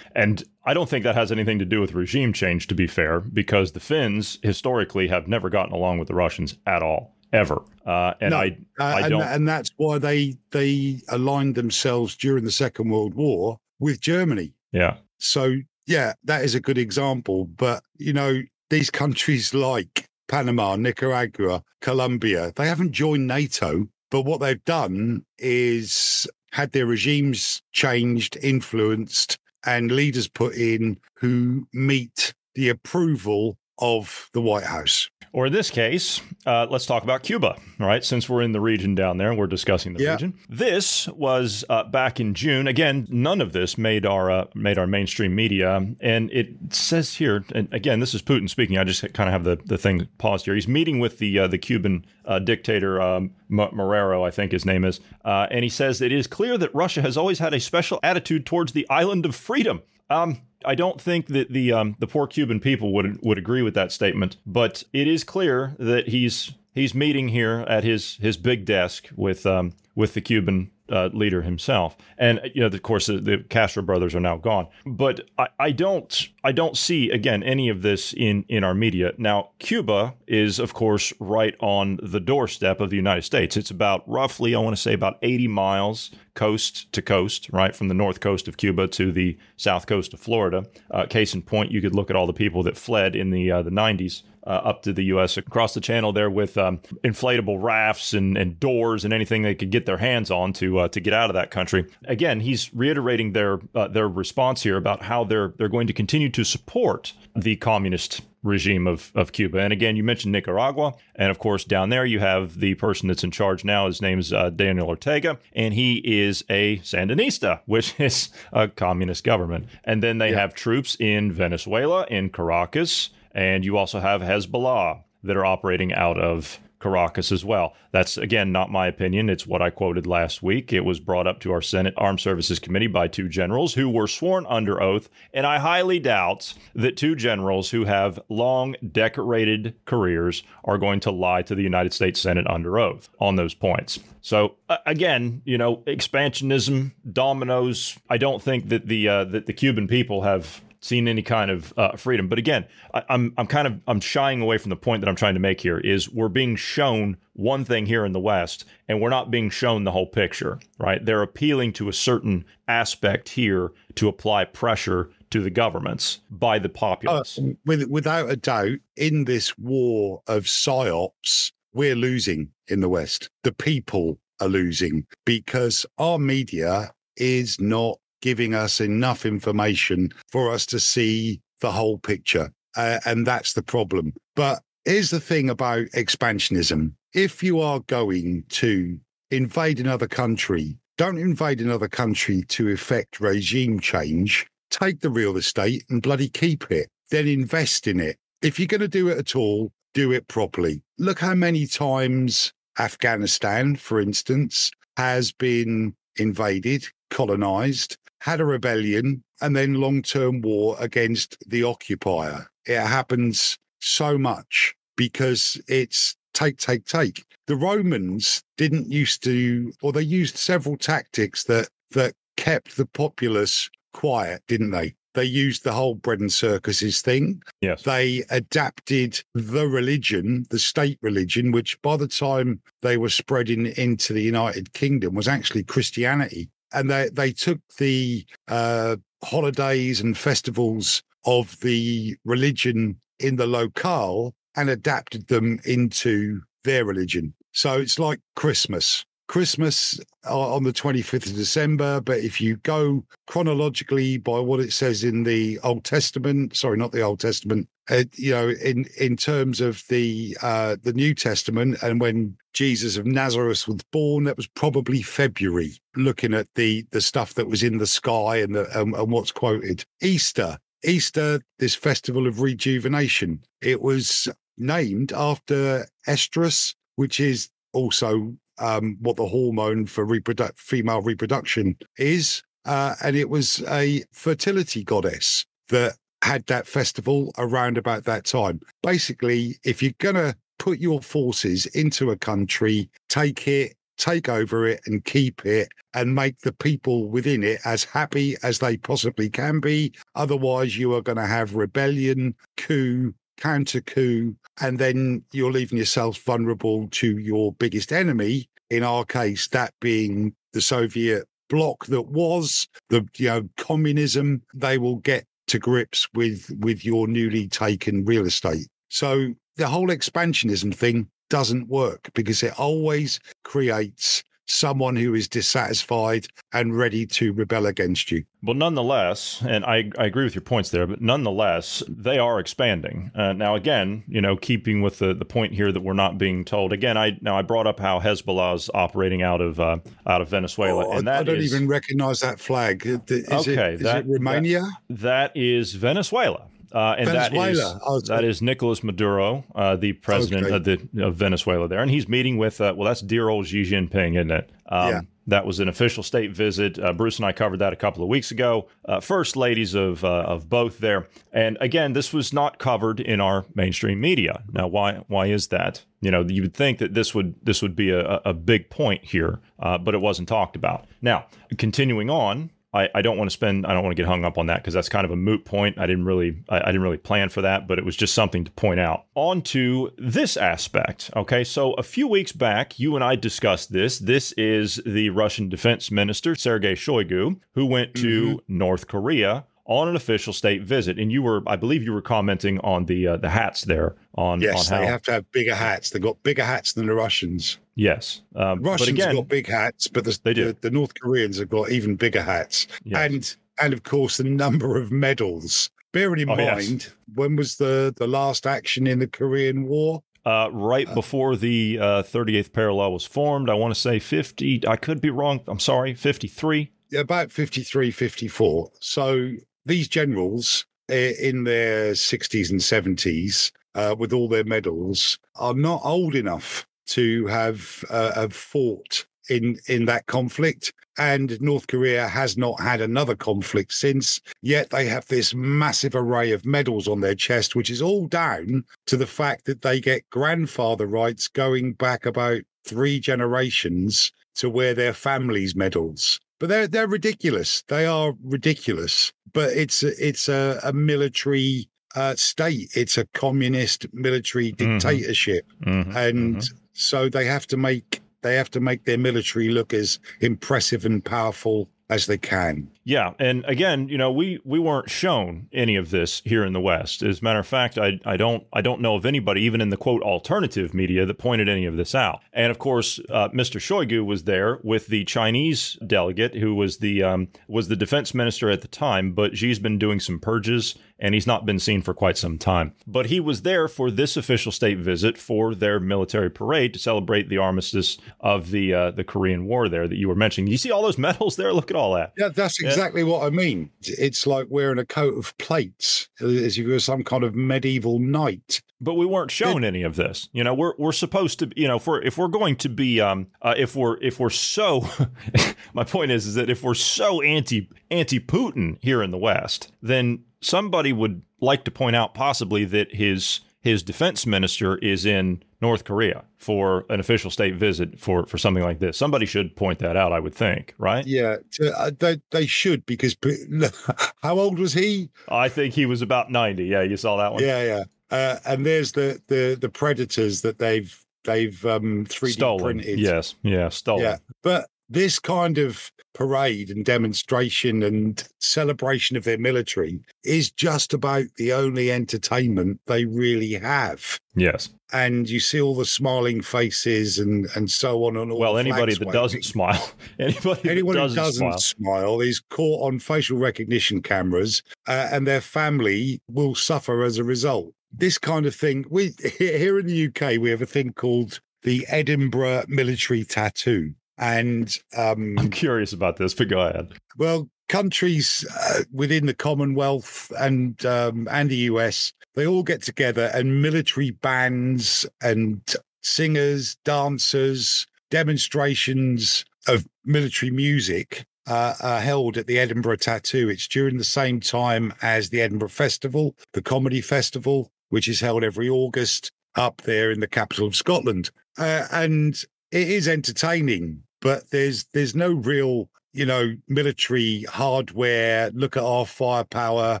[0.14, 2.66] and I don't think that has anything to do with regime change.
[2.66, 6.82] To be fair, because the Finns historically have never gotten along with the Russians at
[6.82, 7.62] all ever.
[7.86, 9.22] Uh, and No, I, uh, I don't.
[9.22, 14.52] and that's why they they aligned themselves during the Second World War with Germany.
[14.72, 17.46] yeah, So yeah, that is a good example.
[17.46, 23.88] But you know, these countries like Panama, Nicaragua, Colombia, they haven't joined NATO.
[24.10, 31.66] But what they've done is had their regimes changed, influenced, and leaders put in who
[31.72, 35.08] meet the approval of the White House.
[35.32, 38.04] Or in this case, uh, let's talk about Cuba, right?
[38.04, 40.12] Since we're in the region down there, and we're discussing the Yeah.
[40.14, 40.34] region.
[40.48, 42.66] This was uh, back in June.
[42.66, 47.44] Again, none of this made our uh, made our mainstream media, and it says here,
[47.54, 48.76] and again, this is Putin speaking.
[48.76, 50.54] I just kind of have the, the thing paused here.
[50.56, 54.84] He's meeting with the uh, the Cuban uh, dictator um, Marrero, I think his name
[54.84, 58.00] is, uh, and he says it is clear that Russia has always had a special
[58.02, 59.82] attitude towards the island of freedom.
[60.08, 63.74] Um, I don't think that the um, the poor Cuban people would would agree with
[63.74, 68.64] that statement, but it is clear that he's he's meeting here at his his big
[68.64, 73.18] desk with um, with the Cuban uh, leader himself, and you know, of course, the,
[73.18, 74.66] the Castro brothers are now gone.
[74.84, 79.12] But I, I don't I don't see again any of this in in our media
[79.18, 79.50] now.
[79.58, 83.56] Cuba is of course right on the doorstep of the United States.
[83.56, 87.88] It's about roughly I want to say about eighty miles coast to coast, right from
[87.88, 90.64] the north coast of Cuba to the south coast of Florida.
[90.90, 93.50] Uh, case in point, you could look at all the people that fled in the
[93.50, 95.36] uh, the nineties uh, up to the U.S.
[95.36, 99.70] across the channel there with um, inflatable rafts and, and doors and anything they could
[99.70, 101.86] get their hands on to uh, to get out of that country.
[102.04, 106.30] Again, he's reiterating their uh, their response here about how they're they're going to continue
[106.30, 109.58] to support the communist regime of, of Cuba.
[109.58, 110.94] And again, you mentioned Nicaragua.
[111.14, 113.86] And of course, down there, you have the person that's in charge now.
[113.86, 119.24] His name is uh, Daniel Ortega, and he is a Sandinista, which is a communist
[119.24, 119.66] government.
[119.84, 125.36] And then they have troops in Venezuela, in Caracas, and you also have Hezbollah that
[125.36, 127.74] are operating out of Caracas as well.
[127.92, 129.28] That's again not my opinion.
[129.28, 130.72] It's what I quoted last week.
[130.72, 134.06] It was brought up to our Senate Armed Services Committee by two generals who were
[134.06, 140.42] sworn under oath, and I highly doubt that two generals who have long decorated careers
[140.64, 143.98] are going to lie to the United States Senate under oath on those points.
[144.22, 147.98] So again, you know, expansionism, dominoes.
[148.08, 151.72] I don't think that the uh, that the Cuban people have seen any kind of
[151.76, 152.28] uh, freedom.
[152.28, 155.16] But again, I, I'm I'm kind of I'm shying away from the point that I'm
[155.16, 155.78] trying to make here.
[155.78, 159.84] Is we're being shown one thing here in the West, and we're not being shown
[159.84, 160.58] the whole picture.
[160.78, 161.04] Right?
[161.04, 166.68] They're appealing to a certain aspect here to apply pressure to the governments by the
[166.68, 167.38] Uh, populace.
[167.64, 173.30] with, without a doubt, in this war of psyops, we're losing in the West.
[173.44, 180.66] The people are losing because our media is not giving us enough information for us
[180.66, 182.50] to see the whole picture.
[182.76, 184.12] Uh, and that's the problem.
[184.36, 188.98] But here's the thing about expansionism if you are going to
[189.30, 194.46] invade another country, don't invade another country to effect regime change.
[194.70, 196.88] Take the real estate and bloody keep it.
[197.10, 198.16] Then invest in it.
[198.42, 200.82] If you're going to do it at all, do it properly.
[200.98, 209.56] Look how many times Afghanistan, for instance, has been invaded, colonized, had a rebellion, and
[209.56, 212.46] then long term war against the occupier.
[212.66, 217.24] It happens so much because it's take, take, take.
[217.46, 223.68] The Romans didn't used to, or they used several tactics that that kept the populace
[223.92, 224.94] quiet, didn't they?
[225.14, 227.42] They used the whole bread and circuses thing.
[227.60, 227.82] yes.
[227.82, 234.12] They adapted the religion, the state religion, which by the time they were spreading into
[234.12, 236.48] the United Kingdom was actually Christianity.
[236.72, 244.34] And they, they took the uh, holidays and festivals of the religion in the locale
[244.56, 247.34] and adapted them into their religion.
[247.52, 249.04] So it's like Christmas.
[249.28, 254.72] Christmas uh, on the 25th of December, but if you go chronologically by what it
[254.72, 259.16] says in the Old Testament, sorry, not the Old Testament, uh, you know, in in
[259.16, 264.36] terms of the uh, the New Testament, and when Jesus of Nazareth was born, that
[264.36, 265.78] was probably February.
[265.96, 269.32] Looking at the the stuff that was in the sky and the um, and what's
[269.32, 273.42] quoted, Easter, Easter, this festival of rejuvenation.
[273.60, 281.00] It was named after estrus, which is also um, what the hormone for reproduct female
[281.00, 288.04] reproduction is, uh, and it was a fertility goddess that had that festival around about
[288.04, 288.60] that time.
[288.82, 294.80] Basically, if you're to put your forces into a country, take it, take over it,
[294.86, 299.58] and keep it, and make the people within it as happy as they possibly can
[299.58, 299.92] be.
[300.14, 306.18] Otherwise, you are going to have rebellion, coup, counter coup, and then you're leaving yourself
[306.18, 308.48] vulnerable to your biggest enemy.
[308.68, 314.40] In our case, that being the Soviet bloc that was the you know communism.
[314.54, 318.68] They will get to grips with with your newly taken real estate.
[318.88, 326.26] So the whole expansionism thing doesn't work because it always creates someone who is dissatisfied
[326.52, 328.24] and ready to rebel against you.
[328.42, 333.12] Well, nonetheless, and I, I agree with your points there, but nonetheless, they are expanding.
[333.14, 336.42] Uh, now, again, you know, keeping with the, the point here that we're not being
[336.44, 336.72] told.
[336.72, 340.30] Again, I now I brought up how Hezbollah is operating out of uh, out of
[340.30, 342.84] Venezuela, oh, and that I don't is, even recognize that flag.
[342.86, 344.62] Is okay, it, is that, it Romania?
[344.88, 346.46] That, that is Venezuela.
[346.72, 347.44] Uh, and Venezuela.
[347.46, 350.54] that is Oh, that is Nicolas Maduro, uh, the president Okay.
[350.56, 353.62] of, the, of Venezuela there, and he's meeting with uh, well, that's dear old Xi
[353.62, 354.50] Jinping, isn't it?
[354.68, 355.00] Um, Yeah.
[355.26, 356.76] That was an official state visit.
[356.76, 358.66] Uh, Bruce and I covered that a couple of weeks ago.
[358.84, 363.20] Uh, first ladies of uh, of both there, and again, this was not covered in
[363.20, 364.42] our mainstream media.
[364.50, 365.84] Now, why why is that?
[366.00, 369.04] You know, you would think that this would this would be a, a big point
[369.04, 370.86] here, uh, but it wasn't talked about.
[371.00, 371.26] Now,
[371.58, 374.38] continuing on, I, I don't want to spend I don't want to get hung up
[374.38, 375.78] on that because that's kind of a moot point.
[375.78, 378.44] I didn't really I, I didn't really plan for that, but it was just something
[378.44, 379.06] to point out.
[379.14, 381.10] On to this aspect.
[381.16, 383.98] Okay, so a few weeks back, you and I discussed this.
[383.98, 388.58] This is the Russian Defense Minister Sergei Shoigu, who went to mm-hmm.
[388.58, 392.58] North Korea on an official state visit, and you were I believe you were commenting
[392.60, 395.54] on the uh, the hats there on Yes, on how they have to have bigger
[395.54, 395.90] hats.
[395.90, 397.58] They've got bigger hats than the Russians.
[397.76, 400.46] yes, um, but Russians again have got big hats, but the, They do.
[400.46, 402.66] the, the North Koreans have got even bigger hats.
[402.84, 402.98] Yes.
[403.06, 405.70] And and of course the number of medals.
[405.92, 406.68] Bearing in Oh, yes.
[406.68, 410.02] mind, when was the, the last action in the Korean War?
[410.24, 414.68] Uh, right before the uh, 38th parallel was formed, I want to say 50.
[414.68, 415.40] I could be wrong.
[415.48, 416.70] I'm sorry, 53.
[416.96, 418.70] About 53, 54.
[418.80, 419.30] So
[419.70, 425.80] these generals eh, in their 60s and 70s, uh, with all their medals, are not
[425.84, 430.72] old enough to have uh, have fought in in that conflict.
[430.98, 434.20] And North Korea has not had another conflict since.
[434.42, 438.64] Yet they have this massive array of medals on their chest, which is all down
[438.86, 444.74] to the fact that they get grandfather rights going back about three generations to wear
[444.74, 446.20] their families' medals.
[446.40, 447.62] But they're they're ridiculous.
[447.68, 449.12] They are ridiculous.
[449.32, 452.70] But it's a, it's a, a military uh, state.
[452.74, 454.56] It's a communist military Mhm.
[454.80, 456.52] dictatorship, Mhm, and mhm.
[456.72, 461.04] so they have to make they have to make their military look as impressive and
[461.04, 462.68] powerful as they can.
[462.90, 466.60] Yeah, and again, you know, we we weren't shown any of this here in the
[466.60, 467.04] West.
[467.04, 469.68] As a matter of fact, I I don't I don't know of anybody, even in
[469.68, 472.20] the quote alternative media, that pointed any of this out.
[472.32, 473.60] And of course, uh, Mr.
[473.60, 478.50] Shoigu was there with the Chinese delegate, who was the um, was the defense minister
[478.50, 479.12] at the time.
[479.12, 482.74] But Xi's been doing some purges, and he's not been seen for quite some time.
[482.88, 487.28] But he was there for this official state visit for their military parade to celebrate
[487.28, 490.50] the armistice of the uh, the Korean War there that you were mentioning.
[490.50, 491.52] You see all those medals there?
[491.52, 492.14] Look at all that.
[492.18, 493.70] Yeah, that's exactly what I mean.
[493.82, 497.98] It's like wearing a coat of plates, as if you were some kind of medieval
[497.98, 498.62] knight.
[498.80, 500.28] but we weren't shown any of this.
[500.32, 503.00] You know, we're we're supposed to, you know, if we're if we're going to be,
[503.00, 504.88] um, uh, if we're if we're so,
[505.74, 509.70] my point is, is that if we're so anti anti Putin here in the West,
[509.82, 515.42] then somebody would like to point out possibly that his his defense minister is in
[515.60, 518.96] North Korea for an official state visit for for something like this.
[518.96, 520.12] Somebody should point that out.
[520.12, 521.06] I would think, right?
[521.06, 521.36] Yeah,
[521.76, 523.16] uh, they they should because
[524.22, 525.10] how old was he?
[525.28, 526.64] I think he was about ninety.
[526.64, 527.42] Yeah, you saw that one.
[527.42, 527.84] Yeah, yeah.
[528.10, 532.64] Uh, and there's the the the predators that they've they've um 3D stolen.
[532.78, 532.98] printed.
[532.98, 534.04] Yes, yeah, stolen.
[534.04, 540.92] Yeah, but this kind of parade and demonstration and celebration of their military is just
[540.92, 544.18] about the only entertainment they really have.
[544.34, 544.70] Yes.
[544.92, 548.40] And you see all the smiling faces and and so on and all.
[548.40, 549.12] Well, anybody that waving.
[549.12, 552.20] doesn't smile, anybody Anyone that who doesn't, doesn't smile, smile.
[552.20, 557.72] is caught on facial recognition cameras, uh, and their family will suffer as a result.
[557.92, 558.84] This kind of thing.
[558.90, 564.78] We here in the UK, we have a thing called the Edinburgh military tattoo, and
[564.96, 566.92] um, I'm curious about this, but go ahead.
[567.18, 573.30] well, countries uh, within the Commonwealth and um, and the US, they all get together,
[573.34, 575.62] and military bands and
[576.02, 583.48] singers, dancers, demonstrations of military music uh, are held at the Edinburgh Tattoo.
[583.48, 588.44] It's during the same time as the Edinburgh Festival, the Comedy Festival, which is held
[588.44, 591.30] every August up there in the capital of Scotland.
[591.58, 598.50] Uh, and it is entertaining, but there's there's no real, you know, military hardware.
[598.54, 600.00] Look at our firepower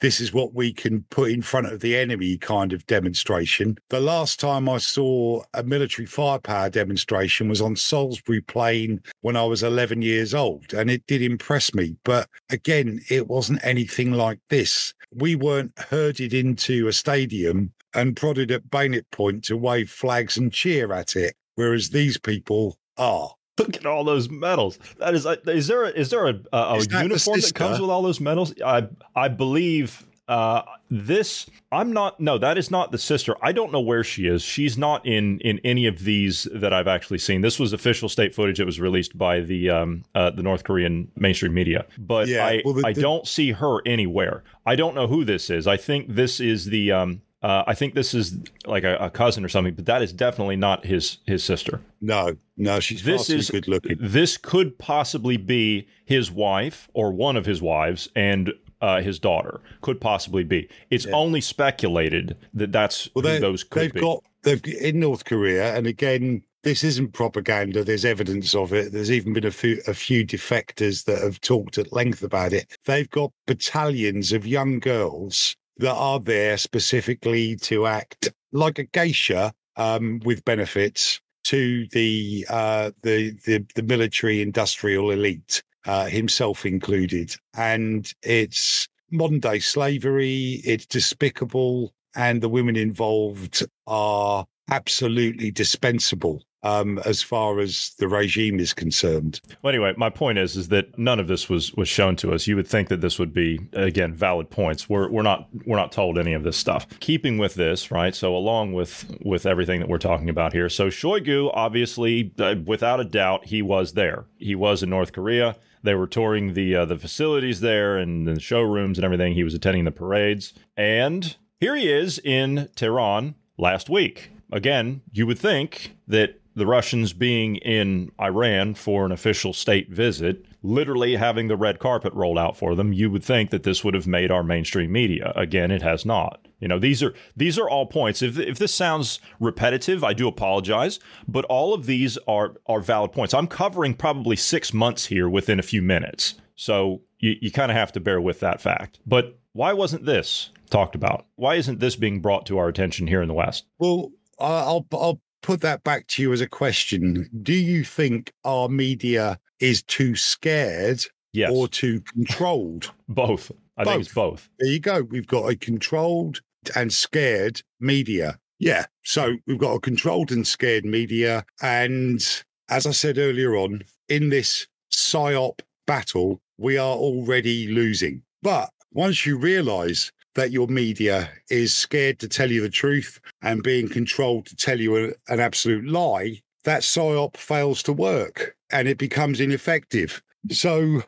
[0.00, 3.78] this is what we can put in front of the enemy kind of demonstration.
[3.88, 9.44] The last time I saw a military firepower demonstration was on Salisbury Plain when I
[9.44, 11.96] was 11 years old, and it did impress me.
[12.04, 14.92] But again, it wasn't anything like this.
[15.14, 20.52] We weren't herded into a stadium and prodded at bayonet point to wave flags and
[20.52, 23.30] cheer at it, whereas these people are.
[23.58, 24.78] Look at all those medals.
[24.98, 27.80] That is, uh, is there a, is there a, a, a that uniform that comes
[27.80, 28.54] with all those medals?
[28.64, 31.46] I I believe uh, this.
[31.72, 32.20] I'm not.
[32.20, 33.34] No, that is not the sister.
[33.40, 34.42] I don't know where she is.
[34.42, 37.40] She's not in in any of these that I've actually seen.
[37.40, 41.10] This was official state footage that was released by the um uh, the North Korean
[41.16, 41.86] mainstream media.
[41.96, 44.42] But Yeah, I well, the- I don't see her anywhere.
[44.66, 45.66] I don't know who this is.
[45.66, 47.22] I think this is the um.
[47.46, 48.36] Uh, I think this is
[48.66, 52.36] like a, a cousin or something, but that is definitely not his his sister No,
[52.56, 53.96] no, she's this is good looking.
[54.00, 59.60] This could possibly be his wife or one of his wives and uh, his daughter.
[59.80, 60.68] Could possibly be.
[60.90, 64.00] It's only speculated that that's Well, who they, those could they've be.
[64.00, 67.84] got they've in North Korea, and again, this isn't propaganda.
[67.84, 68.90] There's evidence of it.
[68.90, 72.76] There's even been a few a few defectors that have talked at length about it.
[72.86, 79.52] They've got battalions of young girls that are there specifically to act like a geisha
[79.76, 87.34] um, with benefits to the uh, the the, the military industrial elite, uh, himself included,
[87.56, 90.60] and it's modern day slavery.
[90.64, 98.58] It's despicable, and the women involved are absolutely dispensable um, as far as the regime
[98.58, 99.40] is concerned.
[99.62, 102.46] Well, anyway, my point is is that none of this was was shown to us.
[102.46, 104.88] You would think that this would be again valid points.
[104.88, 106.86] We're we're not we're not told any of this stuff.
[107.00, 108.14] Keeping with this, right?
[108.14, 113.00] So along with with everything that we're talking about here, so Shoigu obviously, uh, without
[113.00, 114.24] a doubt, he was there.
[114.38, 115.56] He was in North Korea.
[115.82, 119.34] They were touring the uh, the facilities there and the showrooms and everything.
[119.34, 124.30] He was attending the parades, and here he is in Tehran last week.
[124.50, 130.44] Again, you would think that the Russians being in Iran for an official state visit,
[130.62, 133.92] literally having the red carpet rolled out for them, you would think that this would
[133.92, 135.32] have made our mainstream media.
[135.36, 136.48] Again, it has not.
[136.58, 138.22] You know, these are these are all points.
[138.22, 140.98] If if this sounds repetitive, I do apologize,
[141.28, 143.34] but all of these are are valid points.
[143.34, 146.34] I'm covering probably 6 months here within a few minutes.
[146.54, 149.00] So you, you kind of have to bear with that fact.
[149.06, 151.26] But why wasn't this talked about?
[151.36, 153.66] Why isn't this being brought to our attention here in the West?
[153.78, 157.30] Well, I'll I'll put that back to you as a question.
[157.40, 161.52] Do you think our media is too scared Yes.
[161.54, 162.92] or too controlled?
[163.08, 163.52] Both.
[163.76, 164.48] I think it's both.
[164.58, 165.02] There you go.
[165.02, 166.40] We've got a controlled
[166.74, 168.40] and scared media.
[168.58, 168.86] Yeah.
[169.04, 171.44] So we've got a controlled and scared media.
[171.62, 172.20] And
[172.68, 178.22] as I said earlier on, in this PSYOP battle, we are already losing.
[178.42, 183.62] But once you realize that your media is scared to tell you the truth and
[183.62, 188.86] being controlled to tell you a- an absolute lie, that PSYOP fails to work and
[188.88, 190.22] it becomes ineffective.
[190.50, 191.02] So,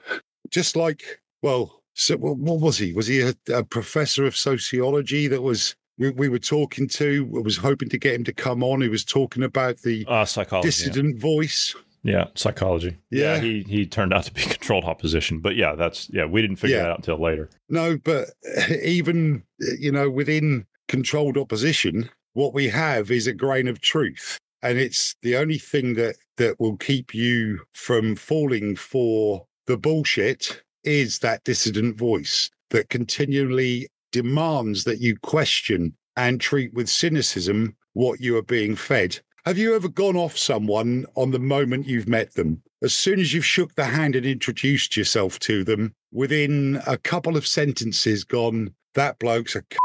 [0.50, 2.92] just like, well, so what was he?
[2.92, 7.28] Was he a, a professor of sociology that was we, we were talking to?
[7.36, 8.80] I was hoping to get him to come on.
[8.82, 10.04] He was talking about the
[10.62, 11.74] Uh, dissident voice.
[12.02, 12.96] Yeah, psychology.
[13.10, 13.38] Yeah.
[13.40, 16.24] he he turned out to be controlled opposition, but yeah, that's yeah.
[16.24, 16.82] We didn't figure Yeah.
[16.84, 17.50] that out until later.
[17.68, 23.32] No, but eh, even eh, you know within controlled opposition, what we have is a
[23.34, 28.76] grain of truth, and it's the only thing that that will keep you from falling
[28.76, 36.72] for the bullshit is that dissident voice that continually demands that you question and treat
[36.74, 39.18] with cynicism what you are being fed.
[39.48, 42.62] Have you ever gone off someone on the moment you've met them?
[42.82, 47.34] As soon as you've shook the hand and introduced yourself to them, within a couple
[47.34, 49.78] of sentences, gone, that bloke's a c-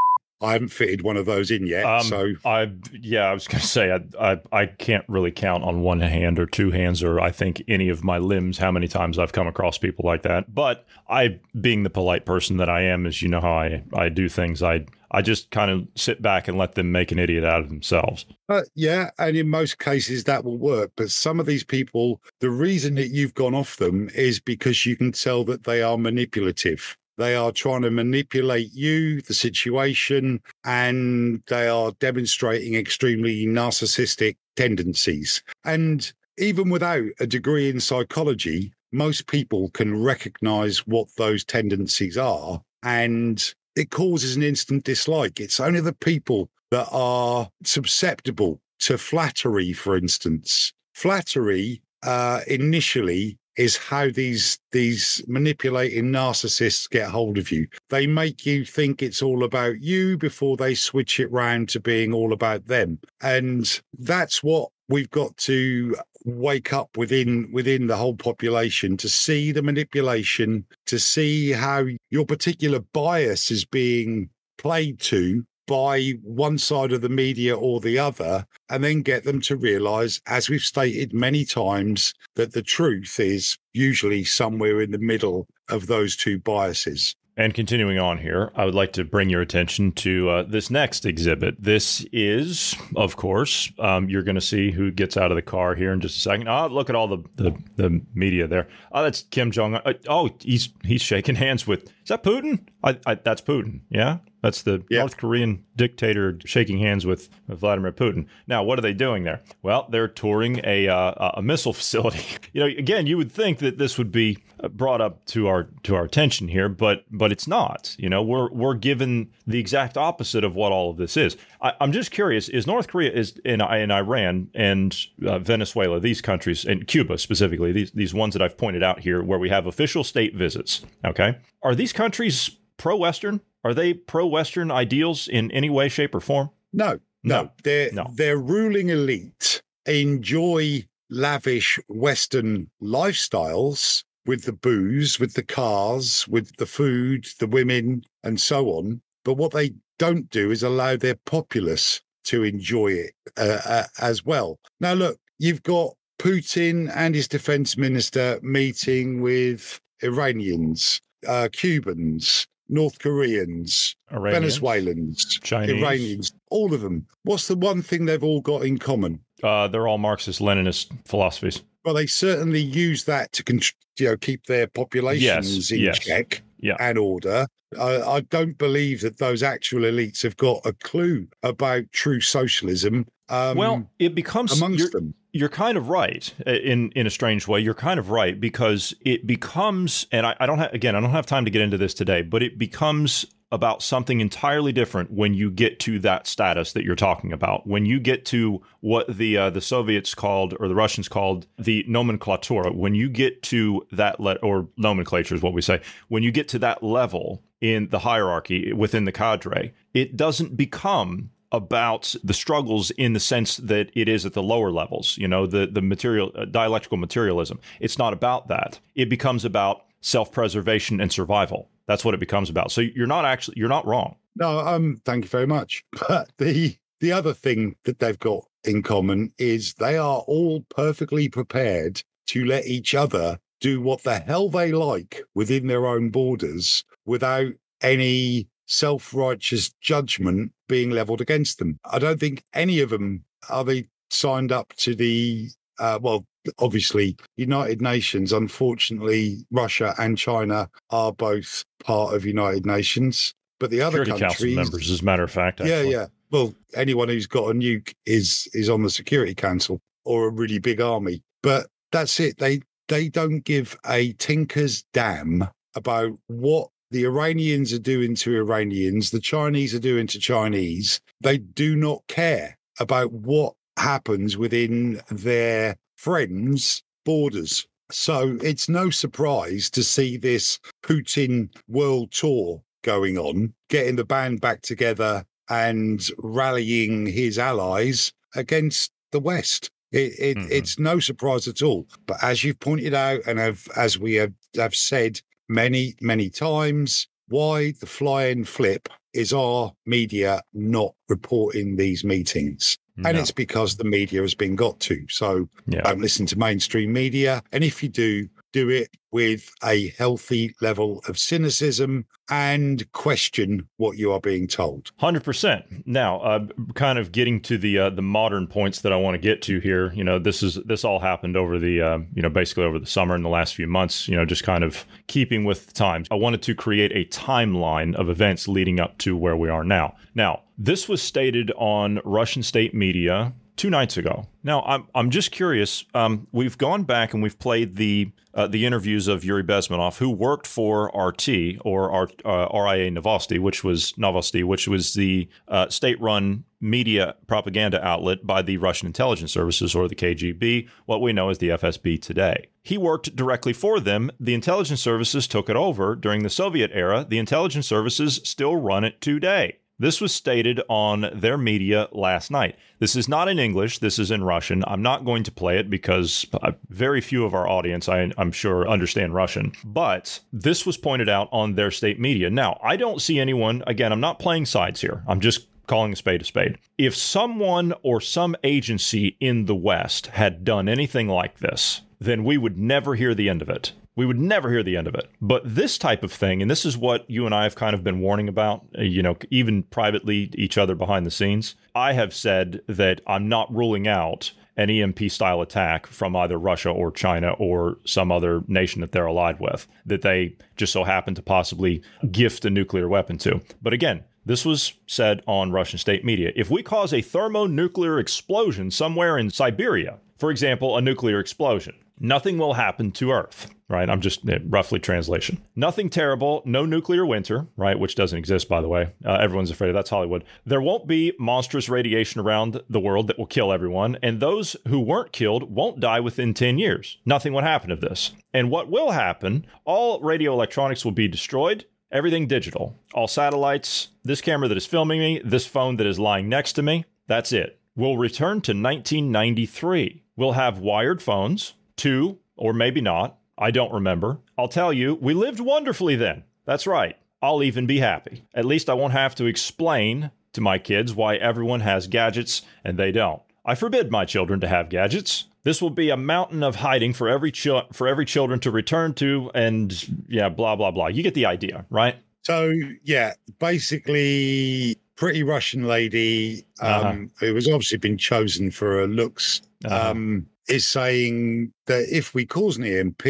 [0.44, 1.86] I haven't fitted one of those in yet.
[1.86, 5.82] Um, so, I yeah, I was gonna say I, I I can't really count on
[5.82, 9.18] one hand or two hands or I think any of my limbs how many times
[9.18, 10.54] I've come across people like that.
[10.54, 14.10] But I, being the polite person that I am, as you know how I I
[14.10, 17.46] do things, I I just kind of sit back and let them make an idiot
[17.46, 18.26] out of themselves.
[18.50, 19.12] uh, yeah.
[19.20, 20.92] And in most cases, that will work.
[20.98, 24.98] But some of these people, the reason that you've gone off them is because you
[24.98, 26.98] can tell that they are manipulative.
[27.18, 35.44] They are trying to manipulate you, the situation, and they are demonstrating extremely narcissistic tendencies.
[35.64, 42.62] And even without a degree in psychology, most people can recognize what those tendencies are
[42.84, 45.40] and it causes an instant dislike.
[45.40, 50.74] It's only the people that are susceptible to flattery, for instance.
[50.94, 57.68] Flattery uh, initially is how these these manipulating narcissists get hold of you.
[57.90, 62.14] They make you think it's all about you before they switch it round to being
[62.14, 63.00] all about them.
[63.22, 65.96] And that's what we've got to
[66.26, 72.26] wake up within within the whole population to see the manipulation, to see how your
[72.26, 78.46] particular bias is being played to by one side of the media or the other,
[78.70, 83.58] and then get them to realize, as we've stated many times, that the truth is
[83.74, 87.16] usually somewhere in the middle of those two biases.
[87.36, 91.04] And continuing on here, I would like to bring your attention to uh, this next
[91.04, 91.56] exhibit.
[91.58, 95.74] This is, of course, um, you're going to see who gets out of the car
[95.74, 96.48] here in just a second.
[96.48, 98.68] Oh, look at all the, the, the media there.
[98.92, 101.86] Oh, that's Kim Jong Uh, oh, he's he's shaking hands with.
[101.86, 102.68] Is that Putin?
[102.84, 103.82] I, I, that's Putin.
[103.90, 105.00] Yeah, that's the yeah.
[105.00, 108.26] North Korean dictator shaking hands with, Vladimir Putin.
[108.48, 109.42] Now, what are they doing there?
[109.62, 112.26] Well, they're touring a uh, a missile facility.
[112.52, 115.70] you know, again, you would think that this would be uh, brought up to our
[115.84, 117.96] to our attention here, but but it's not.
[117.98, 121.38] You know, we're we're given the exact opposite of what all of this is.
[121.62, 126.22] I, am just curious: is North Korea is in, in Iran and uh, Venezuela, these
[126.22, 129.68] countries, and Cuba specifically, these these ones that I've pointed out here, where we have
[129.68, 130.86] official state visits?
[131.06, 133.40] Okay, are these countries pro-Western?
[133.64, 136.50] Are they pro-Western ideals in any way, shape, or form?
[136.74, 137.44] No, no.
[137.44, 137.52] no.
[137.64, 138.12] They're no.
[138.16, 146.66] they're ruling elite enjoy lavish Western lifestyles with the booze, with the cars, with the
[146.66, 149.02] food, the women, and so on.
[149.26, 154.26] But what they don't do is allow their populace to enjoy it uh, uh, as
[154.26, 154.60] well.
[154.80, 163.00] Now, look, you've got Putin and his defense minister meeting with Iranians, uh, Cubans, North
[163.00, 165.82] Koreans, Iranians, Venezuelans, Chinese.
[165.82, 167.06] Iranians, all of them.
[167.24, 169.20] What's the one thing they've all got in common?
[169.42, 171.64] Uh, they're all Marxist Leninist philosophies.
[171.84, 173.62] Well, they certainly use that to
[174.00, 176.00] you know keep their populations yes, in yes.
[176.00, 176.78] check yeah.
[176.80, 177.48] and order.
[177.80, 183.08] I, I, don't believe that those actual elites have got a clue about true socialism.
[183.30, 187.60] Um, well, it becomes amongst them you're kind of right in in a strange way.
[187.60, 191.10] You're kind of right because it becomes, and I, I don't have again, I don't
[191.10, 195.36] have time to get into this today, but it becomes about something entirely different when
[195.36, 197.68] you get to that status that you're talking about.
[197.68, 201.84] When you get to what the uh, the Soviets called or the Russians called the
[201.90, 205.82] nomenklatura, when you get to that le- or nomenclature is what we say.
[206.10, 211.32] When you get to that level in the hierarchy within the cadre, it doesn't become
[211.54, 215.46] about the struggles in the sense that it is at the lower levels, you know,
[215.46, 217.60] the, the material, uh, dialectical materialism.
[217.80, 218.80] It's not about that.
[218.96, 221.70] It becomes about self preservation and survival.
[221.86, 222.72] That's what it becomes about.
[222.72, 224.16] So you're not actually, you're not wrong.
[224.36, 225.84] No, um, thank you very much.
[226.08, 231.30] But the, the other thing that they've got in common is they are all perfectly
[231.30, 236.84] prepared to let each other do what the hell they like within their own borders
[237.06, 237.52] without
[237.82, 241.80] any self righteous judgment being leveled against them.
[241.92, 245.50] I don't think any of them are they signed up to the,
[245.80, 246.26] uh, well,
[246.60, 248.32] obviously, United Nations.
[248.34, 253.34] Unfortunately, Russia and China are both part of United Nations.
[253.60, 255.92] But the other Security countries, Council members, as a matter of fact, actually.
[255.92, 256.06] yeah, yeah.
[256.32, 260.60] Well, anyone who's got a nuke is is on the Security Council or a really
[260.60, 261.22] big army.
[261.42, 262.40] But that's it.
[262.40, 269.10] They they don't give a tinker's damn about what the Iranians are doing to Iranians,
[269.10, 271.02] the Chinese are doing to Chinese.
[271.22, 277.68] They do not care about what happens within their friends' borders.
[277.92, 284.40] So it's no surprise to see this Putin world tour going on, getting the band
[284.40, 289.72] back together and rallying his allies against the West.
[289.92, 290.48] It, it, mm-hmm.
[290.52, 291.88] It's no surprise at all.
[292.06, 295.22] But as you've pointed out, and have, as we have, have said
[295.54, 297.08] many, many times.
[297.28, 302.78] Why the flying flip is our media not reporting these meetings?
[302.98, 303.10] No.
[303.10, 305.06] And it's because the media has been got to.
[305.10, 305.82] So yeah.
[305.82, 307.42] don't listen to mainstream media.
[307.52, 313.98] And if you do, do it with a healthy level of cynicism and question what
[313.98, 314.92] you are being told.
[314.98, 315.66] Hundred percent.
[315.86, 319.20] Now, uh, kind of getting to the uh, the modern points that I want to
[319.20, 319.92] get to here.
[319.94, 322.86] You know, this is this all happened over the uh, you know basically over the
[322.86, 324.08] summer in the last few months.
[324.08, 326.08] You know, just kind of keeping with times.
[326.10, 329.96] I wanted to create a timeline of events leading up to where we are now.
[330.16, 334.28] Now, this was stated on Russian state media two nights ago.
[334.44, 335.86] Now, I'm I'm just curious.
[335.94, 340.10] Um, we've gone back and we've played the uh, the interviews of Yuri Bezmenov, who
[340.10, 345.70] worked for RT or R, uh, RIA Novosti, which was Novosti, which was the uh,
[345.70, 351.30] state-run media propaganda outlet by the Russian intelligence services or the KGB, what we know
[351.30, 352.48] as the FSB today.
[352.64, 354.10] He worked directly for them.
[354.20, 357.06] The intelligence services took it over during the Soviet era.
[357.08, 359.60] The intelligence services still run it today.
[359.80, 362.56] This was stated on their media last night.
[362.80, 363.80] This is not in English.
[363.80, 364.64] This is in Russian.
[364.68, 368.32] I'm not going to play it because uh, very few of our audience, I, am
[368.32, 369.54] sure, understand Russian.
[369.64, 372.30] But this was pointed out on their state media.
[372.30, 375.04] Now, I don't see anyone, again, I'm not playing sides here.
[375.08, 376.60] I'm just calling a spade a spade.
[376.78, 382.38] If someone or some agency in the West had done anything like this, then we
[382.38, 385.10] would never hear the end of it we would never hear the end of it.
[385.22, 387.84] But this type of thing, and this is what you and I have kind of
[387.84, 391.56] been warning about, uh, you know, even privately each other behind the scenes.
[391.76, 396.70] I have said that I'm not ruling out an EMP style attack from either Russia
[396.70, 401.16] or China or some other nation that they're allied with, that they just so happen
[401.16, 401.82] to possibly
[402.12, 403.42] gift a nuclear weapon to.
[403.62, 406.32] But again, this was said on Russian state media.
[406.36, 412.38] If we cause a thermonuclear explosion somewhere in Siberia, for example, a nuclear explosion, nothing
[412.38, 413.90] will happen to Earth, right?
[413.90, 415.42] I'm just roughly translation.
[415.56, 417.78] Nothing terrible, no nuclear winter, right?
[417.78, 418.94] Which doesn't exist, by the way.
[419.04, 420.24] Uh, everyone's afraid of that's Hollywood.
[420.46, 424.80] There won't be monstrous radiation around the world that will kill everyone, and those who
[424.80, 426.98] weren't killed won't die within 10 years.
[427.06, 428.12] Nothing would happen of this.
[428.32, 431.66] And what will happen, all radio electronics will be destroyed.
[431.92, 436.30] Everything digital, all satellites, this camera that is filming me, this phone that is lying
[436.30, 437.60] next to me, that's it.
[437.76, 440.04] We'll return to 1993.
[440.16, 443.18] We'll have wired phones, two, or maybe not.
[443.44, 444.20] I don't remember.
[444.38, 446.24] I'll tell you, we lived wonderfully then.
[446.46, 446.96] That's right.
[447.22, 448.24] I'll even be happy.
[448.34, 452.80] At least I won't have to explain to my kids why everyone has gadgets and
[452.80, 453.22] they don't.
[453.46, 455.26] I forbid my children to have gadgets.
[455.44, 458.94] This will be a mountain of hiding for every ch- for every children to return
[458.94, 460.88] to, and yeah, blah blah blah.
[460.88, 461.98] You get the idea, right?
[462.22, 466.94] So yeah, basically, pretty Russian lady um, uh-huh.
[467.20, 469.42] who has obviously been chosen for her looks.
[469.66, 469.92] Uh-huh.
[469.92, 473.04] Um, is saying that if we cause an EMP,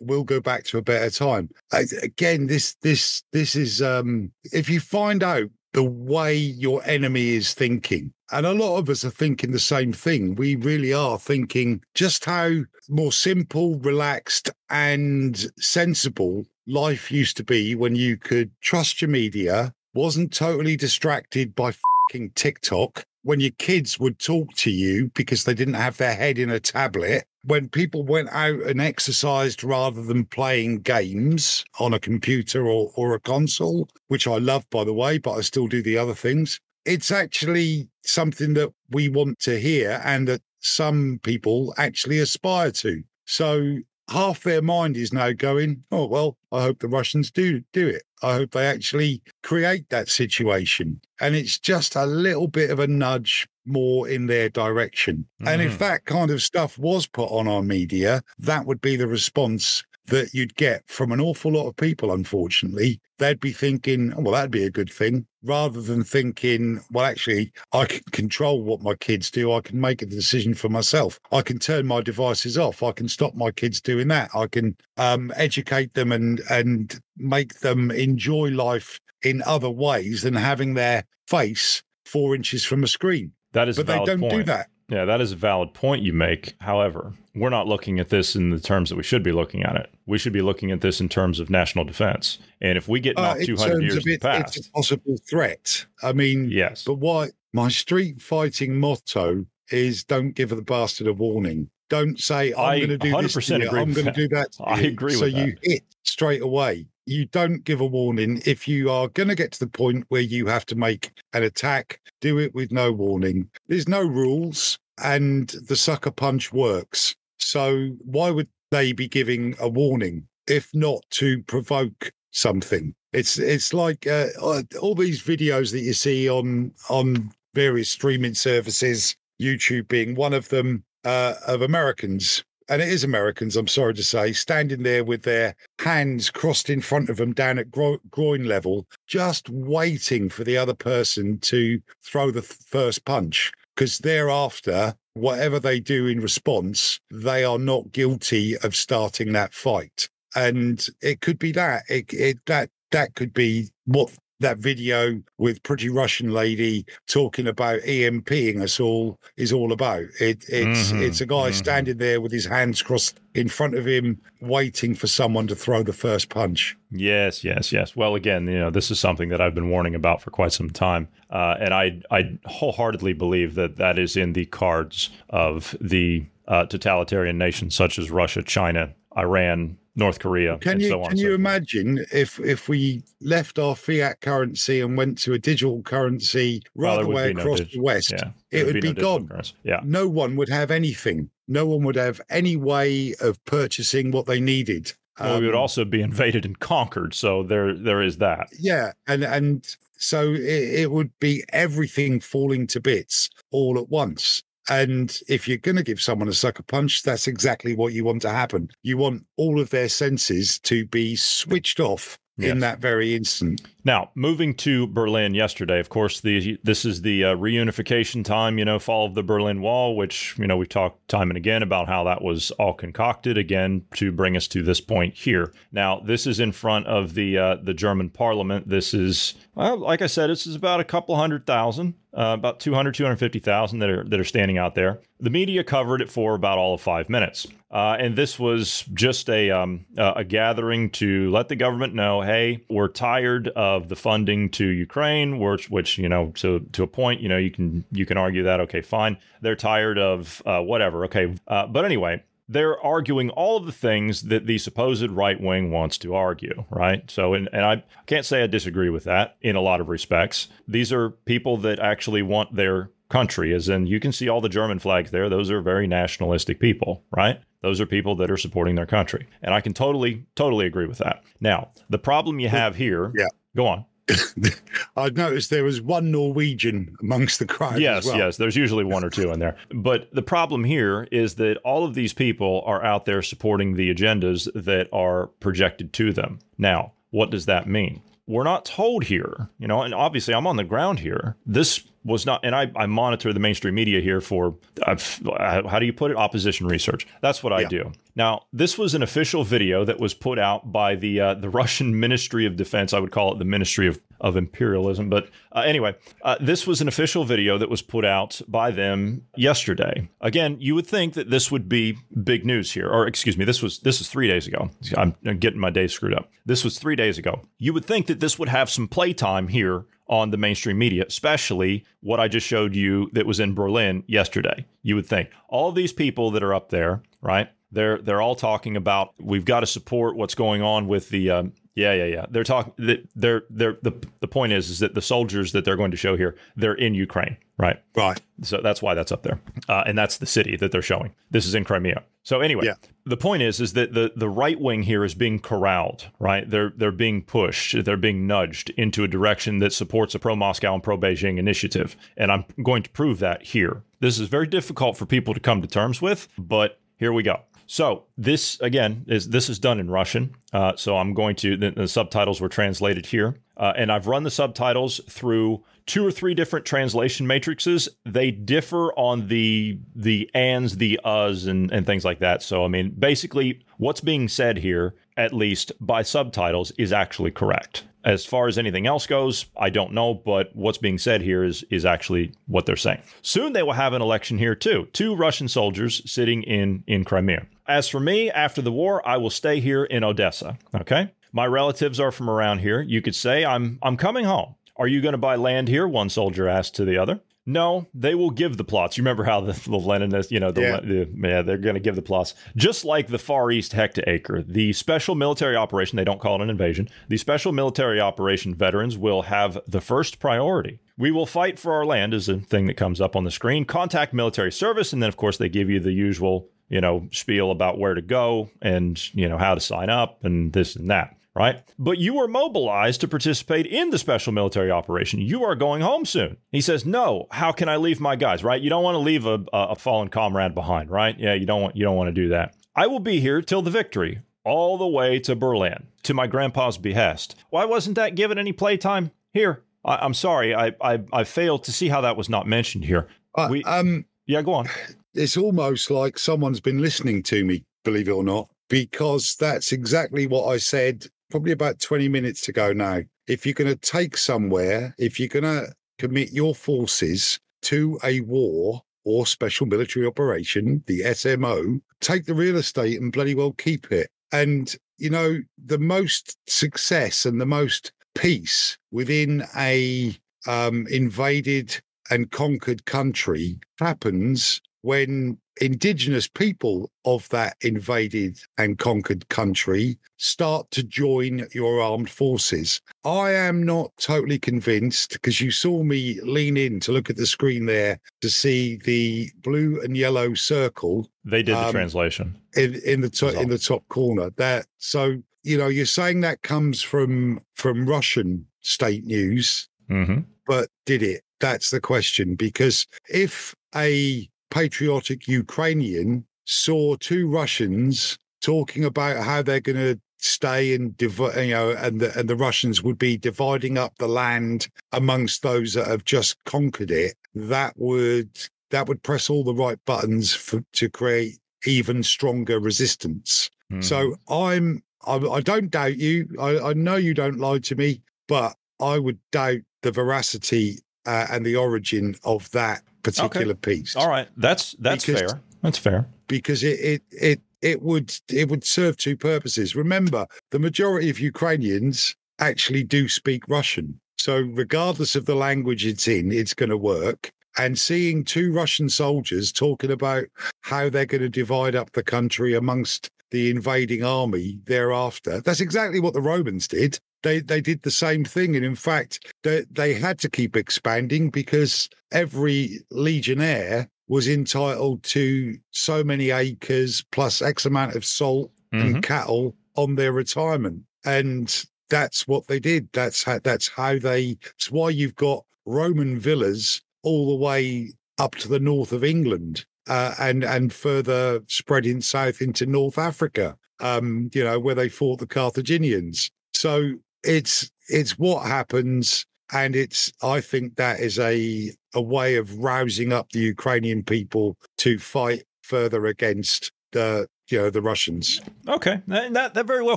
[0.00, 1.50] we'll go back to a better time.
[1.72, 7.54] Again, this this this is um, if you find out the way your enemy is
[7.54, 8.12] thinking.
[8.32, 10.34] And a lot of us are thinking the same thing.
[10.34, 12.50] We really are thinking just how
[12.88, 19.72] more simple, relaxed, and sensible life used to be when you could trust your media,
[19.94, 25.54] wasn't totally distracted by fucking TikTok, when your kids would talk to you because they
[25.54, 30.24] didn't have their head in a tablet, when people went out and exercised rather than
[30.26, 35.18] playing games on a computer or, or a console, which I love, by the way,
[35.18, 36.60] but I still do the other things.
[36.84, 43.02] It's actually something that we want to hear and that some people actually aspire to.
[43.26, 43.78] So
[44.10, 48.02] half their mind is now going, oh, well, I hope the Russians do do it.
[48.22, 51.00] I hope they actually create that situation.
[51.20, 55.26] And it's just a little bit of a nudge more in their direction.
[55.42, 55.48] Mm.
[55.48, 55.78] And if mm.
[55.78, 60.34] that kind of stuff was put on our media, that would be the response that
[60.34, 63.00] you'd get from an awful lot of people, unfortunately.
[63.18, 67.52] They'd be thinking, oh, well, that'd be a good thing, rather than thinking, well, actually,
[67.72, 69.52] I can control what my kids do.
[69.52, 71.18] I can make a decision for myself.
[71.32, 72.82] I can turn my devices off.
[72.82, 74.30] I can stop my kids doing that.
[74.34, 80.34] I can um, educate them and and make them enjoy life in other ways than
[80.34, 83.32] having their face four inches from a screen.
[83.52, 84.32] That is, but they don't point.
[84.32, 84.68] do that.
[84.90, 86.54] Yeah, that is a valid point you make.
[86.60, 89.76] However, we're not looking at this in the terms that we should be looking at
[89.76, 89.90] it.
[90.06, 92.38] We should be looking at this in terms of national defense.
[92.60, 95.86] And if we get uh, knocked uh, 200 years it, past, it's a possible threat.
[96.02, 96.84] I mean, yes.
[96.84, 97.28] But why?
[97.52, 102.90] My street fighting motto is "Don't give the bastard a warning." Don't say I'm going
[102.90, 103.34] to do this.
[103.34, 103.68] To you.
[103.70, 104.56] I'm going to do that.
[104.64, 105.14] I agree.
[105.14, 106.86] So you hit straight away.
[107.10, 110.20] You don't give a warning if you are going to get to the point where
[110.20, 112.00] you have to make an attack.
[112.20, 113.50] Do it with no warning.
[113.66, 117.16] There's no rules and the sucker punch works.
[117.38, 122.94] So why would they be giving a warning if not to provoke something?
[123.12, 128.34] It's it's like uh, uh, all these videos that you see on on various streaming
[128.34, 132.44] services, YouTube being one of them, uh, of Americans.
[132.70, 136.80] And it is Americans, I'm sorry to say, standing there with their hands crossed in
[136.80, 141.80] front of them down at gro- groin level, just waiting for the other person to
[142.04, 147.90] throw the th- first punch because thereafter, whatever they do in response, they are not
[147.90, 150.08] guilty of starting that fight.
[150.36, 155.62] And it could be that it, it that that could be what that video with
[155.62, 160.04] pretty Russian lady talking about EMPing us all is all about.
[160.20, 161.54] It, it's Mhm, it's a guy mhm.
[161.54, 165.82] standing there with his hands crossed in front of him, waiting for someone to throw
[165.82, 166.76] the first punch.
[166.90, 167.94] Yes, yes, yes.
[167.94, 170.70] Well, again, you know, this is something that I've been warning about for quite some
[170.70, 176.24] time, uh, and I I wholeheartedly believe that that is in the cards of the
[176.48, 181.08] uh, totalitarian nations such as Russia, China, Iran, North Korea, Can and you so on.
[181.10, 185.38] can so you imagine if if we left our fiat currency and went to a
[185.38, 188.12] digital currency Well, right there the would way be no across dig- the west?
[188.12, 189.42] Yeah, it there'd would be digital gone.
[189.64, 191.30] Yeah, No one would have anything.
[191.48, 194.92] No one would have any way of purchasing what they needed.
[195.18, 197.12] well, we would Um, also be invaded and conquered.
[197.12, 198.48] So there, there is that.
[198.58, 199.66] yeah, and and
[199.98, 200.38] so it,
[200.82, 204.42] it would be everything falling to bits all at once.
[204.70, 208.22] And if you're going to give someone a sucker punch, that's exactly what you want
[208.22, 208.70] to happen.
[208.82, 213.60] You want all of their senses to be switched off in that very instant.
[213.84, 218.64] Now, moving to Berlin yesterday, of course, the this is the uh, reunification time, you
[218.64, 221.88] know, fall of the Berlin Wall, which, you know, we've talked time and again about
[221.88, 225.52] how that was all concocted again to bring us to this point here.
[225.72, 228.68] Now, this is in front of the uh, the German parliament.
[228.68, 232.60] This is, well, like I said, this is about a couple hundred thousand, uh, about
[232.60, 235.00] 200, 250,000 that are, that are standing out there.
[235.20, 237.46] The media covered it for about all of five minutes.
[237.70, 242.20] Uh, and this was just a um, uh, a gathering to let the government know,
[242.20, 246.86] hey, we're tired of the funding to Ukraine, which, which you know, to to a
[246.86, 249.16] point, you know, you can you can argue that, okay, fine.
[249.40, 251.34] They're tired of uh, whatever, okay.
[251.46, 255.96] Uh, but anyway, they're arguing all of the things that the supposed right wing wants
[255.98, 257.08] to argue, right?
[257.10, 260.48] So, and, and I can't say I disagree with that in a lot of respects.
[260.66, 264.48] These are people that actually want their country, as in you can see all the
[264.48, 265.28] German flags there.
[265.28, 267.40] Those are very nationalistic people, right?
[267.62, 269.28] Those are people that are supporting their country.
[269.42, 271.22] And I can totally, totally agree with that.
[271.40, 273.26] Now, the problem you have here, Yeah.
[273.56, 273.84] go on.
[274.96, 277.74] I'd noticed there was one Norwegian amongst the crowd.
[277.74, 278.16] as Yes, well.
[278.18, 278.36] yes.
[278.36, 279.56] There's usually one or two in there.
[279.72, 283.92] But the problem here is that all of these people are out there supporting the
[283.94, 286.38] agendas that are projected to them.
[286.58, 288.02] Now, what does that mean?
[288.26, 291.36] We're not told here, you know, and obviously I'm on the ground here.
[291.44, 295.84] This was not, and I, I monitor the mainstream media here for, I've, how do
[295.86, 296.16] you put it?
[296.16, 297.06] Opposition research.
[297.20, 297.68] That's what I Yeah.
[297.68, 297.92] do.
[298.16, 301.98] Now, this was an official video that was put out by the uh, the Russian
[302.06, 302.92] Ministry of Defense.
[302.92, 305.08] I would call it the Ministry of, of Imperialism.
[305.08, 309.26] But uh, anyway, uh, this was an official video that was put out by them
[309.36, 310.08] yesterday.
[310.20, 313.62] Again, you would think that this would be big news here, or excuse me, this
[313.62, 314.70] was this is three days ago.
[314.96, 316.30] I'm getting my days screwed up.
[316.44, 317.42] This was three days ago.
[317.58, 321.84] You would think that this would have some playtime here on the mainstream media, especially
[322.00, 324.66] what I just showed you that was in Berlin yesterday.
[324.82, 327.48] You would think all these people that are up there, right?
[327.72, 331.52] They're they're all talking about we've got to support what's going on with the um,
[331.74, 332.26] yeah yeah yeah.
[332.30, 335.76] They're talking that they're they're the the point is is that the soldiers that they're
[335.76, 337.80] going to show here they're in Ukraine, right?
[337.96, 338.20] Right.
[338.42, 341.12] So that's why that's up there, uh, and that's the city that they're showing.
[341.30, 342.02] This is in Crimea.
[342.22, 342.74] So anyway, Yeah.
[343.06, 346.48] the point is, is that the the right wing here is being corralled, right?
[346.48, 350.74] They're they're being pushed, they're being nudged into a direction that supports a pro Moscow
[350.74, 353.82] and pro Beijing initiative, and I'm going to prove that here.
[354.00, 357.40] This is very difficult for people to come to terms with, but here we go.
[357.70, 360.34] So this again is this is done in Russian.
[360.52, 364.24] Uh, so I'm going to the, the subtitles were translated here, uh, and I've run
[364.24, 367.88] the subtitles through two or three different translation matrices.
[368.04, 372.42] They differ on the the ands, the us, and and things like that.
[372.42, 377.84] So I mean, basically, what's being said here, at least by subtitles, is actually correct.
[378.02, 381.62] As far as anything else goes, I don't know, but what's being said here is
[381.70, 383.02] is actually what they're saying.
[383.20, 384.88] Soon they will have an election here too.
[384.94, 387.46] Two Russian soldiers sitting in in Crimea.
[387.68, 390.58] As for me, after the war, I will stay here in Odessa.
[390.74, 391.12] Okay?
[391.32, 392.80] My relatives are from around here.
[392.80, 394.54] You could say I'm I'm coming home.
[394.76, 395.86] Are you going to buy land here?
[395.86, 397.20] One soldier asked to the other.
[397.46, 398.96] No, they will give the plots.
[398.96, 400.80] You remember how the, the Leninists, you know, the, Yeah.
[400.80, 402.34] the yeah, they're going to give the plots.
[402.54, 406.50] Just like the Far East hectacre, the special military operation, they don't call it an
[406.50, 406.88] invasion.
[407.08, 410.80] The special military operation veterans will have the first priority.
[410.98, 413.64] We will fight for our land is a thing that comes up on the screen.
[413.64, 417.50] Contact military service, and then of course they give you the usual, you know, spiel
[417.50, 421.16] about where to go and you know how to sign up and this and that
[421.34, 421.62] right?
[421.78, 425.20] But you were mobilized to participate in the special military operation.
[425.20, 426.36] You are going home soon.
[426.52, 428.60] He says, "No, how can I leave my guys, right?
[428.60, 431.18] You don't want to leave a, a fallen comrade behind, right?
[431.18, 432.54] Yeah, you don't want you don't want to do that.
[432.74, 436.78] I will be here till the victory, all the way to Berlin, to my grandpa's
[436.78, 437.34] behest.
[437.50, 439.10] Why wasn't that given any playtime?
[439.32, 442.84] Here, I, I'm sorry, I, I I failed to see how that was not mentioned
[442.84, 443.08] here.
[443.34, 444.68] Uh, We- um, Yeah, go on.
[445.14, 450.26] it's almost like someone's been listening to me, believe it or not, because that's exactly
[450.26, 453.00] what I said probably about 20 minutes to go now.
[453.26, 458.20] If you're going to take somewhere, if you're going to commit your forces to a
[458.20, 463.90] war or special military operation, the SMO, take the real estate and bloody well keep
[463.92, 464.10] it.
[464.32, 470.16] And, you know, the most success and the most peace within a
[470.46, 479.98] um, invaded and conquered country happens when indigenous people of that invaded and conquered country
[480.16, 482.80] start to join your armed forces.
[483.04, 487.26] I am not totally convinced because you saw me lean in to look at the
[487.26, 491.08] screen there to see the blue and yellow circle.
[491.24, 494.30] They did the um, translation in in the to- in the top corner.
[494.36, 500.20] That so you know you're saying that comes from from Russian state news, mm-hmm.
[500.46, 501.22] but did it?
[501.40, 509.60] That's the question because if a patriotic Ukrainian saw two Russians talking about how they're
[509.60, 513.78] going to stay and div- you know and the and the Russians would be dividing
[513.78, 517.14] up the land amongst those that have just conquered it.
[517.34, 518.30] That would
[518.70, 523.50] that would press all the right buttons for, to create even stronger resistance.
[523.70, 523.84] Mm.
[523.84, 526.28] so i'm I, I, don't doubt you.
[526.38, 531.26] I, I know you don't lie to me but i would doubt the veracity uh,
[531.30, 533.76] and the origin of that particular okay.
[533.76, 533.96] piece.
[533.96, 535.40] All right, that's that's because, fair.
[535.62, 539.76] That's fair because it it it it would it would serve two purposes.
[539.76, 546.08] Remember, the majority of Ukrainians actually do speak Russian, so regardless of the language it's
[546.08, 547.30] in, it's going to work.
[547.58, 550.26] And seeing two Russian soldiers talking about
[550.60, 555.98] how they're going to divide up the country amongst the invading army thereafter, that's exactly
[555.98, 558.56] what the Romans did they they did the same thing.
[558.56, 565.56] And in fact they, they had to keep expanding because every legionnaire was entitled to
[565.70, 568.94] so many acres plus x amount of salt mm-hmm.
[568.94, 570.82] and cattle on their retirement.
[571.04, 572.88] And that's what they did.
[572.92, 578.34] That's how that's how they it's why you've got roman villas all the way up
[578.34, 584.30] to the north of england uh, and and further spreading south into north africa um,
[584.32, 586.30] you know where they fought the carthaginians.
[586.52, 586.94] So
[587.24, 593.12] it's it's what happens and it's i think that is a a way of rousing
[593.12, 598.40] up the ukrainian people to fight further against the you know the russians.
[598.68, 599.96] Okay uh, that that very well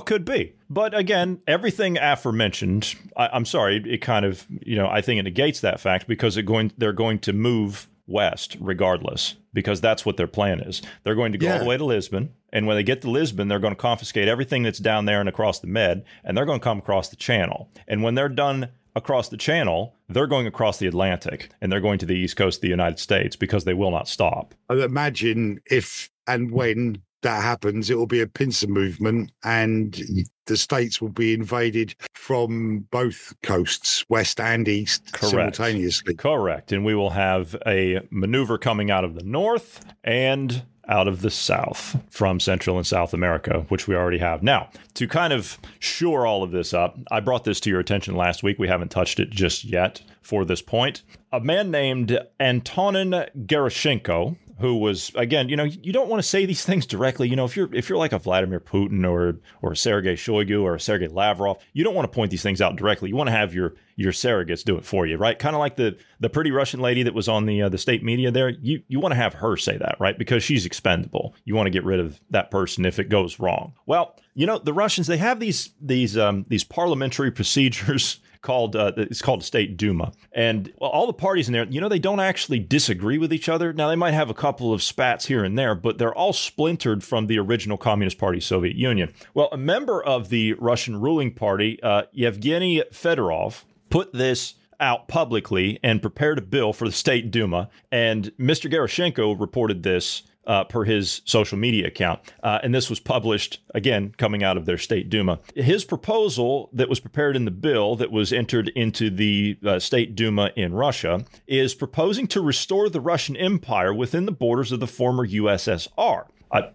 [0.00, 0.54] could be.
[0.68, 5.22] But again everything aforementioned I, am sorry it kind of you know i think it
[5.22, 10.18] negates that fact because they're going they're going to move west regardless because that's what
[10.18, 10.82] their plan is.
[11.02, 11.54] They're going to go yeah.
[11.54, 14.28] all the way to Lisbon, and when they get to Lisbon, they're going to confiscate
[14.28, 17.16] everything that's down there and across the Med, and they're going to come across the
[17.16, 17.70] Channel.
[17.88, 21.98] And when they're done across the Channel, they're going across the Atlantic, and they're going
[22.00, 24.54] to the east coast of the United States because they will not stop.
[24.68, 30.00] I imagine if and when that happens, it will be a pincer movement, and
[30.46, 35.30] the states will be invaded from both coasts, west and east, Correct.
[35.30, 36.14] simultaneously.
[36.14, 36.70] Correct.
[36.72, 41.30] And we will have a maneuver coming out of the north and out of the
[41.30, 44.42] south from Central and South America, which we already have.
[44.42, 48.16] Now, to kind of shore all of this up, I brought this to your attention
[48.16, 48.58] last week.
[48.58, 51.02] We haven't touched it just yet for this point.
[51.32, 53.10] A man named Antonin
[53.46, 57.28] Gerashchenko who was again, you know, you don't want to say these things directly.
[57.28, 60.62] You know, if you're if you're like a Vladimir Putin or or a Sergei Shoigu
[60.62, 63.08] or a Sergei Lavrov, you don't want to point these things out directly.
[63.08, 65.38] You want to have your your surrogates do it for you, right?
[65.38, 68.02] Kind of like the the pretty Russian lady that was on the uh, the state
[68.02, 68.50] media there.
[68.50, 70.18] You you want to have her say that, right?
[70.18, 71.34] Because she's expendable.
[71.44, 73.74] You want to get rid of that person if it goes wrong.
[73.86, 78.92] Well, you know, the Russians they have these these um, these parliamentary procedures called uh,
[78.96, 82.60] it's called State Duma, and all the parties in there, you know, they don't actually
[82.60, 83.72] disagree with each other.
[83.72, 87.02] Now they might have a couple of spats here and there, but they're all splintered
[87.02, 89.12] from the original Communist Party, Soviet Union.
[89.34, 95.80] Well, a member of the Russian ruling party, uh, Yevgeny Fedorov, put this out publicly
[95.82, 98.70] and prepared a bill for the State Duma, and Mr.
[98.70, 102.20] Gerashchenko reported this uh, per his social media account.
[102.42, 105.38] Uh, and this was published, again, coming out of their state Duma.
[105.54, 110.14] His proposal that was prepared in the bill that was entered into the uh, state
[110.14, 114.86] Duma in Russia is proposing to restore the Russian Empire within the borders of the
[114.86, 116.26] former USSR.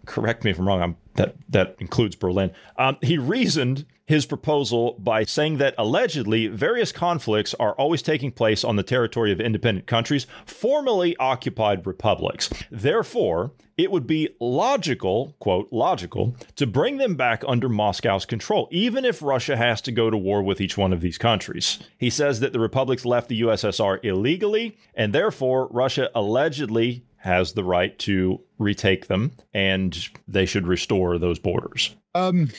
[0.06, 0.82] Correct me if I'm wrong.
[0.82, 2.52] I'm, that that includes Berlin.
[2.78, 8.64] Um, he reasoned his proposal by saying that allegedly various conflicts are always taking place
[8.64, 12.50] on the territory of independent countries, formerly occupied republics.
[12.72, 19.06] Therefore, it would be logical, quote, logical, to bring them back under Moscow's control, even
[19.06, 21.78] if Russia has to go to war with each one of these countries.
[21.98, 27.64] He says that the republics left the USSR illegally, and therefore Russia allegedly has the
[27.64, 31.96] right to retake them and they should restore those borders.
[32.16, 32.50] Um,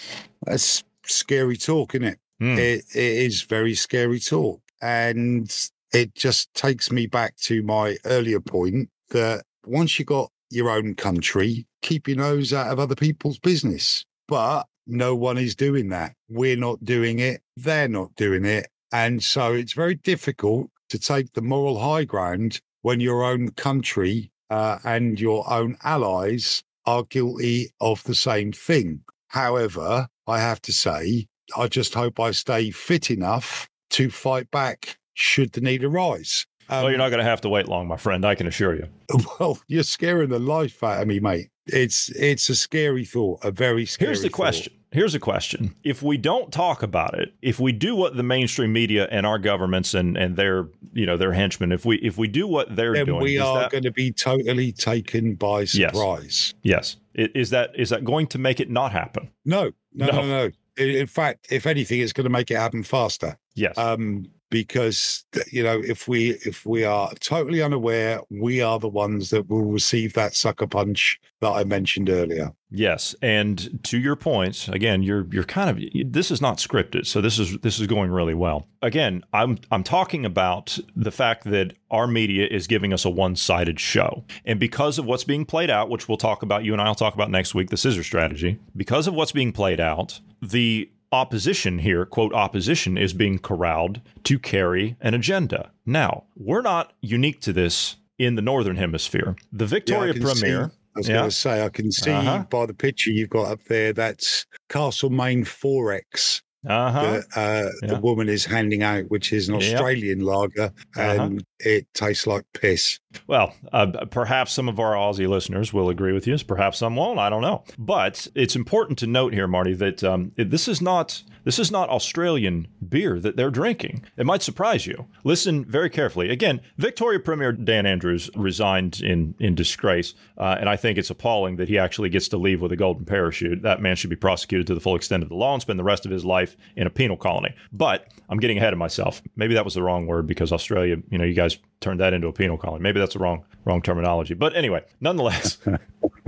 [0.44, 2.18] that's scary talk, isn't it?
[2.40, 2.58] Hmm.
[2.58, 4.60] It, it is very scary talk.
[4.80, 5.54] And
[5.92, 10.94] it just takes me back to my earlier point that once you got your own
[10.94, 14.04] country, keep your nose out of other people's business.
[14.28, 16.14] But no one is doing that.
[16.28, 17.42] We're not doing it.
[17.56, 18.68] They're not doing it.
[18.92, 24.30] And so it's very difficult to take the moral high ground when your own country
[24.50, 29.02] uh, and your own allies are guilty of the same thing.
[29.28, 31.26] However, I have to say,
[31.56, 36.46] I just hope I stay fit enough to fight back should the need arise.
[36.68, 38.24] Um, well, you're not going to have to wait long, my friend.
[38.24, 38.86] I can assure you.
[39.40, 41.48] well, you're scaring the life out of me, mate.
[41.66, 44.06] It's it's a scary thought, a very scary.
[44.06, 44.36] Thought Here's the thought.
[44.36, 44.72] question.
[44.92, 45.74] Here's a question.
[45.84, 49.38] If we don't talk about it, if we do what the mainstream media and our
[49.38, 52.94] governments and, and their you know their henchmen, if we if we do what they're
[52.94, 56.54] Then doing, we are that- going to be totally taken by surprise.
[56.62, 59.30] yes, I- is that is that going to make it not happen?
[59.44, 60.12] No, no, No.
[60.12, 60.50] no, no.
[60.76, 63.36] In, in fact, if anything, it's going to make it happen faster.
[63.54, 63.76] Yes.
[63.78, 69.30] um, because you know if we if we are totally unaware, we are the ones
[69.30, 72.50] that will receive that sucker punch that I mentioned earlier.
[72.70, 77.20] Yes, and to your point, again, you're you're kind of this is not scripted, so
[77.20, 78.68] this is this is going really well.
[78.80, 83.80] Again, I'm I'm talking about the fact that our media is giving us a one-sided
[83.80, 86.94] show, and because of what's being played out, which we'll talk about, you and I'll
[86.94, 88.58] talk about next week, the scissor strategy.
[88.76, 94.38] Because of what's being played out, the opposition here, quote opposition, is being corralled to
[94.38, 95.72] carry an agenda.
[95.84, 99.34] Now, we're not unique to this in the northern hemisphere.
[99.52, 100.72] The Victoria can Premier.
[100.96, 101.14] I was Yeah.
[101.18, 102.44] going to say, I can see Uh-huh.
[102.50, 107.02] by the picture you've got up there that's Castlemaine 4X Uh-huh.
[107.02, 107.94] that uh, Yeah.
[107.94, 109.62] the woman is handing out, which is an Yep.
[109.74, 111.00] Australian lager, Uh-huh.
[111.02, 112.98] and it tastes like piss.
[113.26, 116.36] Well, uh, perhaps some of our Aussie listeners will agree with you.
[116.38, 117.18] Perhaps some won't.
[117.18, 117.64] I don't know.
[117.78, 121.88] But it's important to note here, Marty, that um, this is not this is not
[121.88, 124.04] Australian beer that they're drinking.
[124.16, 125.06] It might surprise you.
[125.24, 126.30] Listen very carefully.
[126.30, 131.56] Again, Victoria Premier Dan Andrews resigned in in disgrace, uh, and I think it's appalling
[131.56, 133.62] that he actually gets to leave with a golden parachute.
[133.62, 135.84] That man should be prosecuted to the full extent of the law and spend the
[135.84, 137.54] rest of his life in a penal colony.
[137.72, 139.22] But I'm getting ahead of myself.
[139.36, 142.28] Maybe that was the wrong word because Australia, you know, you guys turned that into
[142.28, 142.82] a penal colony.
[142.82, 144.34] Maybe that's the wrong wrong terminology.
[144.34, 145.58] But anyway, nonetheless,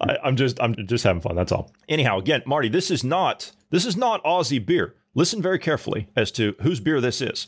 [0.00, 1.36] I, I'm just I'm just having fun.
[1.36, 1.72] That's all.
[1.88, 4.94] Anyhow, again, Marty, this is not this is not Aussie beer.
[5.14, 7.46] Listen very carefully as to whose beer this is.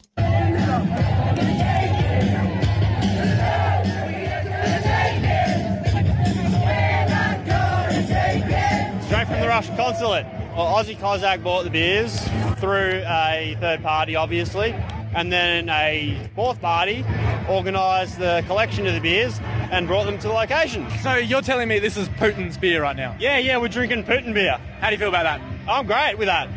[9.07, 10.27] Straight from the Russian consulate.
[10.57, 12.21] Well, Aussie Cossack bought the beers
[12.59, 14.75] through a third party, obviously,
[15.15, 17.05] and then a fourth party
[17.49, 19.39] organised the collection of the beers
[19.71, 20.87] and brought them to the location.
[21.03, 23.17] So you're telling me this is Putin's beer right now?
[23.19, 24.59] Yeah, yeah, we're drinking Putin beer.
[24.81, 25.41] How do you feel about that?
[25.69, 26.49] I'm great with that.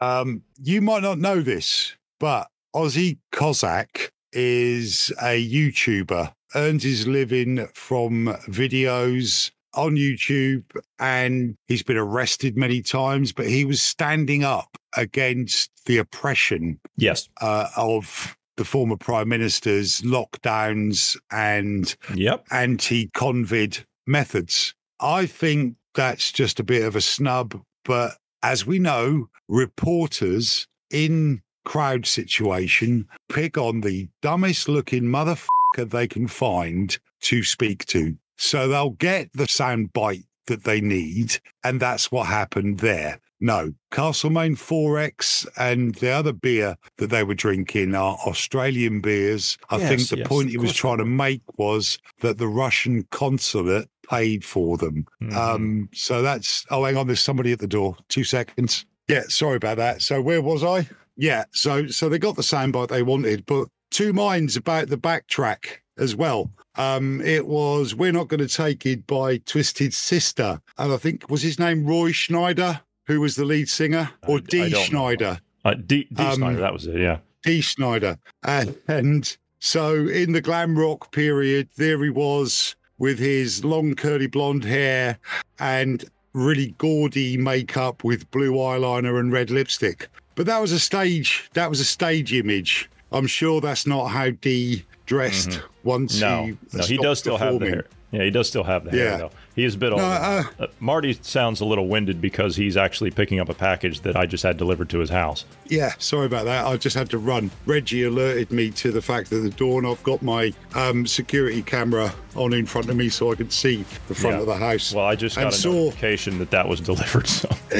[0.00, 7.68] Um, you might not know this, but Aussie Cossack is a YouTuber, earns his living
[7.72, 10.64] from videos on YouTube,
[10.98, 17.28] and he's been arrested many times, but he was standing up against the oppression Yes.
[17.40, 22.46] uh, of the former prime minister's lockdowns and Yep.
[22.50, 24.74] anti-convid methods.
[25.00, 31.40] I think that's just a bit of a snub, but as we know, reporters in
[31.64, 38.16] crowd situation pick on the dumbest looking motherfucker they can find to speak to.
[38.36, 43.20] So they'll get the sound bite that they need, and that's what happened there.
[43.40, 49.58] No, Castlemaine 4X and the other beer that they were drinking are Australian beers.
[49.68, 53.88] I think the yes, point he was trying to make was that the Russian consulate
[54.08, 55.06] paid for them.
[55.20, 55.34] Mhm.
[55.34, 57.96] Um, so that's, oh, hang on, there's somebody at the door.
[58.08, 58.86] Two seconds.
[59.08, 60.02] Yeah, sorry about that.
[60.02, 60.88] So where was I?
[61.16, 65.78] Yeah, so so they got the soundbite they wanted, but two minds about the backtrack
[65.98, 66.50] as well.
[66.76, 70.60] Um, it was We're Not Gonna Take It by Twisted Sister.
[70.78, 74.40] And I think was his name Roy Schneider, who was the lead singer, or I
[74.40, 74.78] D know.
[74.78, 75.40] Schneider.
[75.64, 77.00] Uh, Dee, Dee Um, Snider, that was it.
[77.00, 77.18] Yeah.
[77.44, 77.60] Dee.
[77.60, 78.18] Schneider.
[78.42, 84.26] And, and so in the glam rock period, there he was with his long curly
[84.26, 85.18] blonde hair
[85.58, 90.08] and really gaudy makeup with blue eyeliner and red lipstick.
[90.34, 92.88] But that was a stage, that was a stage image.
[93.10, 96.20] I'm sure that's not how Dee dressed once.
[96.20, 97.86] No, he no, he does still have the hair.
[98.10, 99.16] Yeah, he does still have the hair Yeah.
[99.16, 99.30] though.
[99.54, 100.04] He is a bit older.
[100.04, 104.16] uh, Uh, Marty sounds a little winded because he's actually picking up a package that
[104.16, 105.44] I just had delivered to his house.
[105.68, 106.66] Yeah, sorry about that.
[106.66, 107.50] I just had to run.
[107.66, 112.54] Reggie alerted me to the fact that the doorknob got my um, security camera on
[112.54, 114.40] in front of me so I could see the front Yeah.
[114.40, 114.94] of the house.
[114.94, 117.26] Well, I just And got a saw- notification that that was delivered.
[117.26, 117.48] So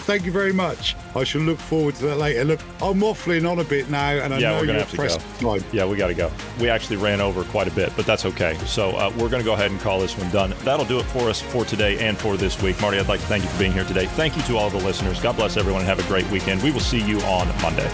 [0.00, 0.96] Thank you very much.
[1.14, 2.44] I shall look forward to that later.
[2.44, 4.90] Look, I'm waffling on a bit now, and I yeah, know we're gonna you're have
[4.90, 5.58] to pressed go.
[5.58, 5.64] time.
[5.72, 6.30] Yeah, we got to go.
[6.58, 8.56] We actually ran over quite a bit, but that's okay.
[8.66, 10.54] So uh, we're going to go ahead and call this one done.
[10.62, 12.80] That'll do it for us for today and for this week.
[12.80, 14.06] Marty, I'd like to thank you for being here today.
[14.06, 15.20] Thank you to all the listeners.
[15.20, 16.62] God bless everyone and have a great weekend.
[16.62, 17.90] We will see you on Monday.